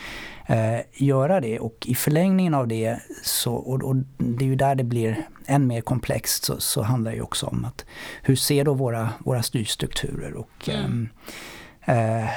eh, 0.47 0.81
göra 0.95 1.41
det. 1.41 1.59
Och 1.59 1.87
i 1.87 1.95
förlängningen 1.95 2.55
av 2.55 2.69
det, 2.69 2.99
så, 3.23 3.55
och, 3.55 3.83
och, 3.83 3.97
det 4.17 4.45
är 4.45 4.49
ju 4.49 4.57
där 4.57 4.75
det 4.75 4.85
blir 4.85 5.27
än 5.47 5.67
mer 5.67 5.81
komplext, 5.81 6.45
så, 6.45 6.61
så 6.61 6.83
handlar 6.83 7.11
det 7.11 7.17
ju 7.17 7.23
också 7.23 7.47
om 7.47 7.65
att 7.65 7.85
hur 8.23 8.37
ser 8.37 8.65
då 8.65 8.75
våra, 8.75 9.09
våra 9.19 9.43
styrstrukturer 9.43 10.35
och 10.35 10.69
mm. 10.69 11.09
eh, 11.27 11.33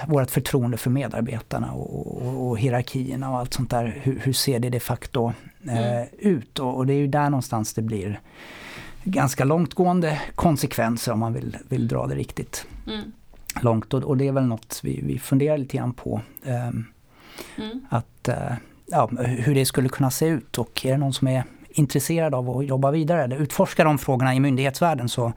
vårt 0.07 0.31
förtroende 0.31 0.77
för 0.77 0.89
medarbetarna 0.89 1.71
och, 1.71 2.21
och, 2.21 2.47
och, 2.47 2.59
hierarkierna 2.59 3.31
och 3.31 3.37
allt 3.37 3.53
sånt 3.53 3.69
där. 3.69 3.99
Hur, 4.03 4.19
hur 4.19 4.33
ser 4.33 4.59
det 4.59 4.69
de 4.69 4.79
facto 4.79 5.33
eh, 5.67 5.87
mm. 5.87 6.07
ut? 6.19 6.59
Och, 6.59 6.77
och, 6.77 6.85
det 6.85 6.93
är 6.93 6.97
ju 6.97 7.07
där 7.07 7.29
någonstans 7.29 7.73
det 7.73 7.81
blir 7.81 8.19
ganska 9.03 9.43
långtgående 9.43 10.21
konsekvenser 10.35 11.11
om 11.11 11.19
man 11.19 11.33
vill, 11.33 11.57
vill 11.69 11.87
dra 11.87 12.07
det 12.07 12.15
riktigt 12.15 12.67
mm. 12.87 13.11
långt. 13.61 13.93
Och, 13.93 14.17
det 14.17 14.27
är 14.27 14.31
väl 14.31 14.45
något 14.45 14.79
vi, 14.83 15.01
vi 15.03 15.19
funderar 15.19 15.57
lite 15.57 15.77
grann 15.77 15.93
på. 15.93 16.21
Um, 16.45 16.85
Mm. 17.57 17.85
Att, 17.89 18.27
eh, 18.27 18.53
ja, 18.85 19.09
hur 19.17 19.55
det 19.55 19.65
skulle 19.65 19.89
kunna 19.89 20.11
se 20.11 20.27
ut 20.27 20.57
och 20.57 20.85
är 20.85 20.91
det 20.91 20.97
någon 20.97 21.13
som 21.13 21.27
är 21.27 21.43
intresserad 21.77 22.35
av 22.35 22.49
att 22.49 22.65
jobba 22.65 22.91
vidare 22.91 23.23
eller 23.23 23.37
utforska 23.37 23.83
de 23.83 23.97
frågorna 23.97 24.35
i 24.35 24.39
myndighetsvärlden 24.39 25.09
så 25.09 25.33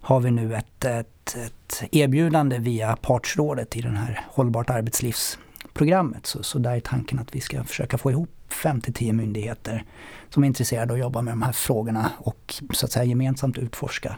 har 0.00 0.20
vi 0.20 0.30
nu 0.30 0.54
ett, 0.54 0.84
ett, 0.84 1.36
ett 1.36 1.82
erbjudande 1.90 2.58
via 2.58 2.96
partsrådet 2.96 3.76
i 3.76 3.80
den 3.80 3.96
här 3.96 4.20
hållbart 4.28 4.70
arbetslivsprogrammet. 4.70 6.26
Så, 6.26 6.42
så 6.42 6.58
där 6.58 6.76
är 6.76 6.80
tanken 6.80 7.18
att 7.18 7.34
vi 7.34 7.40
ska 7.40 7.64
försöka 7.64 7.98
få 7.98 8.10
ihop 8.10 8.30
5-10 8.48 9.12
myndigheter 9.12 9.84
som 10.28 10.42
är 10.44 10.46
intresserade 10.46 10.92
av 10.92 10.94
att 10.94 11.00
jobba 11.00 11.22
med 11.22 11.32
de 11.32 11.42
här 11.42 11.52
frågorna 11.52 12.10
och 12.18 12.54
så 12.72 12.86
att 12.86 12.92
säga 12.92 13.04
gemensamt 13.04 13.58
utforska 13.58 14.16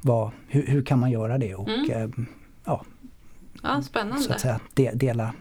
vad, 0.00 0.30
hur, 0.48 0.66
hur 0.66 0.84
kan 0.84 0.98
man 0.98 1.10
göra 1.10 1.38
det 1.38 1.54
och 1.54 1.68
mm. 1.68 1.90
eh, 1.90 2.26
ja, 2.64 2.84
ja, 3.62 3.82
spännande. 3.82 4.22
Så 4.22 4.32
att 4.32 4.40
säga, 4.40 4.60
de, 4.74 4.90
dela 4.90 5.32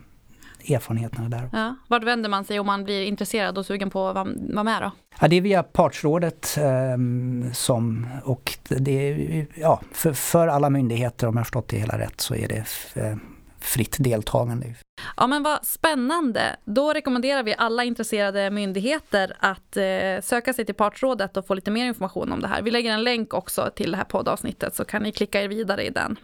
erfarenheterna 0.69 1.29
där. 1.29 1.49
Ja. 1.53 1.75
Vart 1.87 2.03
vänder 2.03 2.29
man 2.29 2.45
sig 2.45 2.59
om 2.59 2.65
man 2.65 2.83
blir 2.83 3.03
intresserad 3.03 3.57
och 3.57 3.65
sugen 3.65 3.89
på 3.89 4.07
att 4.07 4.15
vara 4.15 4.63
med 4.63 4.81
då? 4.81 4.91
Ja, 5.19 5.27
det 5.27 5.35
är 5.35 5.41
via 5.41 5.63
partsrådet 5.63 6.57
eh, 6.57 7.51
som, 7.53 8.07
och 8.23 8.57
det 8.67 8.91
är, 8.91 9.47
ja, 9.55 9.81
för, 9.91 10.13
för 10.13 10.47
alla 10.47 10.69
myndigheter 10.69 11.27
om 11.27 11.37
jag 11.37 11.45
förstått 11.45 11.67
det 11.67 11.77
hela 11.77 11.99
rätt 11.99 12.21
så 12.21 12.35
är 12.35 12.47
det 12.47 12.65
eh, 13.01 13.17
fritt 13.59 13.95
deltagande. 13.99 14.75
Ja 15.17 15.27
men 15.27 15.43
vad 15.43 15.65
spännande. 15.65 16.55
Då 16.65 16.93
rekommenderar 16.93 17.43
vi 17.43 17.55
alla 17.57 17.83
intresserade 17.83 18.49
myndigheter 18.49 19.37
att 19.39 19.77
eh, 19.77 20.21
söka 20.21 20.53
sig 20.53 20.65
till 20.65 20.75
partsrådet 20.75 21.37
och 21.37 21.47
få 21.47 21.53
lite 21.53 21.71
mer 21.71 21.85
information 21.85 22.31
om 22.31 22.41
det 22.41 22.47
här. 22.47 22.61
Vi 22.61 22.71
lägger 22.71 22.91
en 22.91 23.03
länk 23.03 23.33
också 23.33 23.71
till 23.75 23.91
det 23.91 23.97
här 23.97 24.03
poddavsnittet 24.03 24.75
så 24.75 24.85
kan 24.85 25.03
ni 25.03 25.11
klicka 25.11 25.41
er 25.41 25.47
vidare 25.47 25.85
i 25.85 25.89
den. 25.89 26.17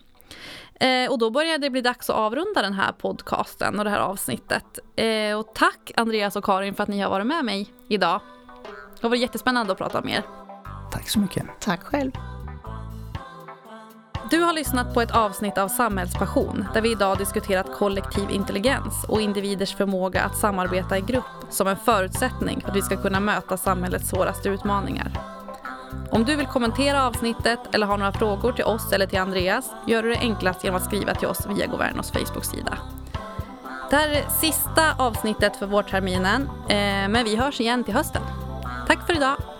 Eh, 0.81 1.11
och 1.11 1.17
då 1.17 1.29
börjar 1.29 1.57
det 1.57 1.69
bli 1.69 1.81
dags 1.81 2.09
att 2.09 2.15
avrunda 2.15 2.61
den 2.61 2.73
här 2.73 2.91
podcasten 2.91 3.79
och 3.79 3.85
det 3.85 3.91
här 3.91 3.99
avsnittet. 3.99 4.79
Eh, 4.95 5.39
och 5.39 5.55
tack 5.55 5.91
Andreas 5.95 6.35
och 6.35 6.43
Karin 6.43 6.75
för 6.75 6.83
att 6.83 6.89
ni 6.89 6.99
har 6.99 7.09
varit 7.09 7.27
med 7.27 7.45
mig 7.45 7.73
idag. 7.87 8.21
Det 8.95 9.01
har 9.01 9.09
varit 9.09 9.21
jättespännande 9.21 9.71
att 9.71 9.77
prata 9.77 10.01
med 10.01 10.13
er. 10.13 10.23
Tack 10.91 11.09
så 11.09 11.19
mycket. 11.19 11.45
Tack 11.59 11.83
själv. 11.83 12.11
Du 14.29 14.41
har 14.41 14.53
lyssnat 14.53 14.93
på 14.93 15.01
ett 15.01 15.11
avsnitt 15.11 15.57
av 15.57 15.67
Samhällspassion 15.67 16.65
där 16.73 16.81
vi 16.81 16.91
idag 16.91 17.17
diskuterat 17.17 17.73
kollektiv 17.73 18.31
intelligens 18.31 19.05
och 19.07 19.21
individers 19.21 19.75
förmåga 19.75 20.21
att 20.21 20.37
samarbeta 20.37 20.97
i 20.97 21.01
grupp 21.01 21.45
som 21.49 21.67
en 21.67 21.77
förutsättning 21.77 22.61
för 22.61 22.69
att 22.69 22.75
vi 22.75 22.81
ska 22.81 22.97
kunna 22.97 23.19
möta 23.19 23.57
samhällets 23.57 24.09
svåraste 24.09 24.49
utmaningar. 24.49 25.30
Om 26.11 26.25
du 26.25 26.35
vill 26.35 26.47
kommentera 26.47 27.07
avsnittet 27.07 27.59
eller 27.75 27.87
har 27.87 27.97
några 27.97 28.11
frågor 28.11 28.51
till 28.51 28.63
oss 28.63 28.91
eller 28.91 29.07
till 29.07 29.19
Andreas 29.19 29.71
gör 29.87 30.03
du 30.03 30.09
det 30.09 30.19
enklast 30.19 30.63
genom 30.63 30.77
att 30.77 30.85
skriva 30.85 31.15
till 31.15 31.27
oss 31.27 31.45
via 31.49 31.67
Governos 31.67 32.11
Facebook-sida. 32.11 32.77
Det 33.89 33.95
här 33.95 34.09
är 34.09 34.29
sista 34.29 34.95
avsnittet 34.97 35.55
för 35.55 35.65
vårterminen, 35.65 36.49
eh, 36.69 37.09
men 37.09 37.23
vi 37.23 37.35
hörs 37.35 37.59
igen 37.59 37.83
till 37.83 37.93
hösten. 37.93 38.21
Tack 38.87 39.07
för 39.07 39.15
idag! 39.15 39.50